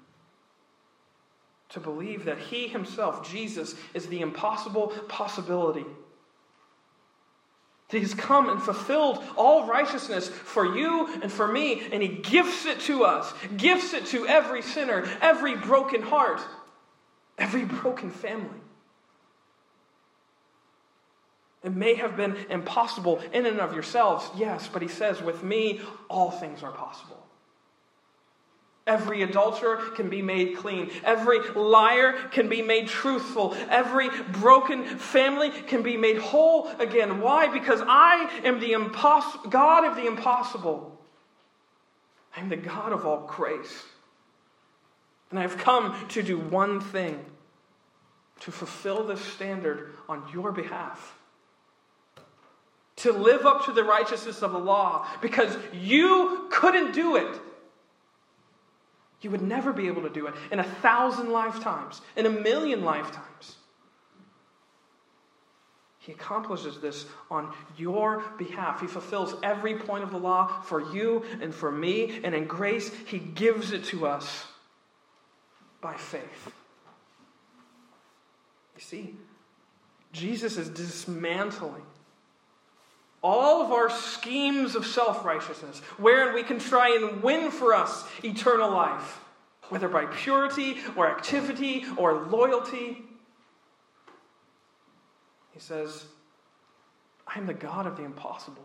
to 1.71 1.81
believe 1.81 2.25
that 2.25 2.39
He 2.39 2.67
Himself, 2.67 3.31
Jesus, 3.31 3.77
is 3.95 4.09
the 4.09 4.21
impossible 4.21 4.89
possibility. 5.09 5.87
That 7.91 7.99
He's 7.99 8.15
come 8.15 8.49
and 8.49 8.61
fulfilled 8.61 9.23
all 9.37 9.67
righteousness 9.67 10.29
for 10.29 10.77
you 10.77 11.21
and 11.23 11.31
for 11.31 11.47
me, 11.47 11.87
and 11.93 12.03
He 12.03 12.09
gifts 12.09 12.67
it 12.67 12.81
to 12.81 13.05
us, 13.05 13.33
gifts 13.57 13.95
it 13.95 14.07
to 14.07 14.27
every 14.27 14.63
sinner, 14.63 15.09
every 15.21 15.55
broken 15.55 16.03
heart, 16.03 16.41
every 17.43 17.65
broken 17.65 18.11
family. 18.11 18.61
It 21.65 21.75
may 21.75 21.95
have 21.95 22.17
been 22.17 22.37
impossible 22.49 23.21
in 23.33 23.47
and 23.47 23.61
of 23.61 23.73
yourselves, 23.73 24.29
yes, 24.37 24.69
but 24.73 24.81
He 24.81 24.89
says, 24.89 25.21
with 25.21 25.43
me, 25.43 25.81
all 26.09 26.31
things 26.31 26.63
are 26.63 26.73
possible. 26.73 27.19
Every 28.85 29.23
adulterer 29.23 29.77
can 29.95 30.09
be 30.09 30.23
made 30.23 30.57
clean. 30.57 30.91
Every 31.05 31.39
liar 31.51 32.15
can 32.33 32.49
be 32.49 32.63
made 32.63 32.89
truthful. 32.89 33.57
Every 33.71 34.09
broken 34.33 34.85
family 34.85 35.51
can 35.51 35.83
be 35.83 35.97
made 35.97 36.19
whole 36.19 36.67
again. 36.81 37.21
Why? 37.21 37.47
Because 37.47 37.81
I 37.81 38.29
am 38.43 38.59
the 38.59 38.73
God 39.51 39.85
of 39.85 39.95
the 39.95 40.07
impossible. 40.07 40.99
I 42.37 42.41
am 42.41 42.49
the 42.49 42.57
God 42.57 42.93
of 42.93 43.07
all 43.07 43.25
grace. 43.29 43.85
And 45.31 45.39
I've 45.39 45.59
come 45.59 45.97
to 46.09 46.23
do 46.23 46.39
one 46.39 46.81
thing 46.81 47.25
to 48.45 48.51
fulfill 48.51 49.05
this 49.05 49.21
standard 49.21 49.95
on 50.09 50.25
your 50.33 50.53
behalf. 50.53 51.17
To 52.97 53.13
live 53.13 53.47
up 53.47 53.67
to 53.67 53.73
the 53.73 53.85
righteousness 53.85 54.43
of 54.43 54.53
the 54.53 54.59
law 54.59 55.07
because 55.21 55.57
you 55.73 56.49
couldn't 56.51 56.93
do 56.93 57.17
it. 57.17 57.41
You 59.21 59.31
would 59.31 59.43
never 59.43 59.73
be 59.73 59.87
able 59.87 60.03
to 60.03 60.11
do 60.11 60.27
it 60.27 60.35
in 60.51 60.59
a 60.59 60.65
thousand 60.65 61.31
lifetimes, 61.31 62.01
in 62.17 62.27
a 62.27 62.31
million 62.31 62.85
lifetimes. 62.85 63.57
He 66.01 66.11
accomplishes 66.11 66.81
this 66.81 67.07
on 67.31 67.55
your 67.79 68.25
behalf. 68.37 68.81
He 68.81 68.89
fulfills 68.89 69.37
every 69.45 69.77
point 69.77 70.03
of 70.03 70.11
the 70.11 70.19
law 70.19 70.63
for 70.63 70.93
you 70.93 71.25
and 71.41 71.55
for 71.55 71.71
me, 71.71 72.21
and 72.25 72.35
in 72.35 72.47
grace, 72.47 72.91
He 73.07 73.21
gives 73.21 73.71
it 73.71 73.85
to 73.85 74.07
us 74.09 74.47
by 75.81 75.95
faith. 75.95 76.53
You 78.83 78.89
see, 78.89 79.15
Jesus 80.13 80.57
is 80.57 80.69
dismantling 80.69 81.85
all 83.23 83.63
of 83.63 83.71
our 83.71 83.89
schemes 83.89 84.75
of 84.75 84.85
self 84.85 85.25
righteousness, 85.25 85.79
wherein 85.99 86.35
we 86.35 86.43
can 86.43 86.59
try 86.59 86.97
and 86.97 87.23
win 87.23 87.53
for 87.53 87.75
us 87.75 88.05
eternal 88.25 88.73
life, 88.73 89.21
whether 89.69 89.87
by 89.89 90.07
purity 90.07 90.79
or 90.97 91.09
activity 91.09 91.85
or 91.97 92.25
loyalty. 92.25 93.05
He 95.53 95.61
says, 95.61 96.05
I 97.29 97.39
am 97.39 97.47
the 97.47 97.55
God 97.55 97.87
of 97.87 97.97
the 97.97 98.03
impossible. 98.03 98.65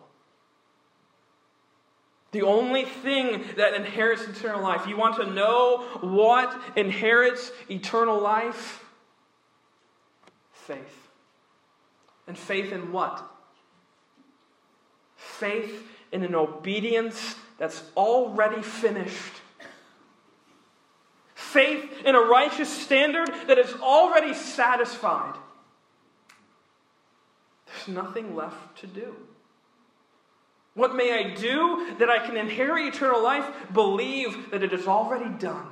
The 2.32 2.41
only 2.41 2.86
thing 2.86 3.45
that 3.57 3.76
inherits 3.76 4.24
eternal 4.24 4.63
life. 4.63 4.88
You 4.88 4.97
want 4.97 5.18
to 5.18 5.32
know 5.32 5.84
what 6.01 6.59
inherits 6.76 7.51
eternal 7.70 8.20
life? 8.20 8.84
Faith. 10.68 11.07
And 12.28 12.38
faith 12.38 12.72
in 12.72 12.91
what? 12.91 13.24
faith 15.18 15.88
in 16.11 16.24
an 16.24 16.36
obedience 16.36 17.36
that's 17.57 17.84
already 17.95 18.61
finished. 18.61 19.34
Faith 21.36 21.91
in 22.05 22.15
a 22.15 22.20
righteous 22.20 22.70
standard 22.70 23.30
that 23.47 23.57
is 23.57 23.74
already 23.76 24.34
satisfied. 24.34 25.36
There's 27.68 27.88
nothing 27.88 28.36
left 28.36 28.80
to 28.80 28.88
do. 28.88 29.15
What 30.74 30.95
may 30.95 31.13
I 31.13 31.34
do 31.34 31.95
that 31.97 32.09
I 32.09 32.26
can 32.26 32.38
inherit 32.38 32.93
eternal 32.93 33.24
life? 33.24 33.45
Believe 33.74 34.51
that 34.51 34.63
it 34.63 34.74
is 34.74 34.88
already 34.88 35.30
done. 35.38 35.68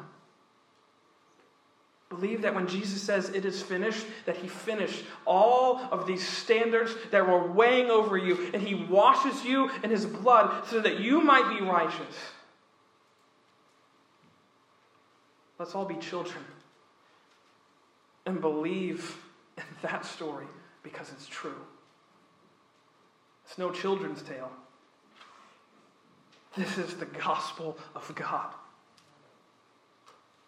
Believe 2.19 2.43
that 2.43 2.55
when 2.55 2.67
Jesus 2.67 3.01
says 3.01 3.29
it 3.29 3.45
is 3.45 3.61
finished, 3.61 4.05
that 4.25 4.37
he 4.37 4.47
finished 4.47 5.03
all 5.25 5.79
of 5.91 6.07
these 6.07 6.25
standards 6.25 6.95
that 7.11 7.27
were 7.27 7.51
weighing 7.51 7.89
over 7.89 8.17
you, 8.17 8.51
and 8.53 8.61
he 8.61 8.75
washes 8.75 9.43
you 9.43 9.69
in 9.83 9.89
his 9.89 10.05
blood 10.05 10.65
so 10.67 10.79
that 10.79 10.99
you 10.99 11.21
might 11.21 11.57
be 11.57 11.65
righteous. 11.65 12.15
Let's 15.59 15.75
all 15.75 15.85
be 15.85 15.95
children 15.95 16.43
and 18.25 18.39
believe 18.39 19.17
in 19.57 19.63
that 19.81 20.05
story 20.05 20.47
because 20.83 21.11
it's 21.11 21.27
true. 21.27 21.55
It's 23.45 23.57
no 23.57 23.71
children's 23.71 24.21
tale. 24.21 24.51
This 26.55 26.77
is 26.77 26.95
the 26.95 27.05
gospel 27.05 27.77
of 27.93 28.13
God. 28.15 28.53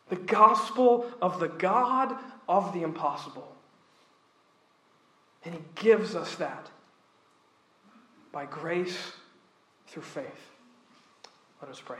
The 0.09 0.15
gospel 0.15 1.05
of 1.21 1.39
the 1.39 1.49
God 1.49 2.15
of 2.47 2.73
the 2.73 2.83
impossible. 2.83 3.53
And 5.43 5.53
he 5.53 5.61
gives 5.75 6.15
us 6.15 6.35
that 6.35 6.69
by 8.31 8.45
grace 8.45 9.13
through 9.87 10.03
faith. 10.03 10.51
Let 11.61 11.71
us 11.71 11.81
pray. 11.81 11.99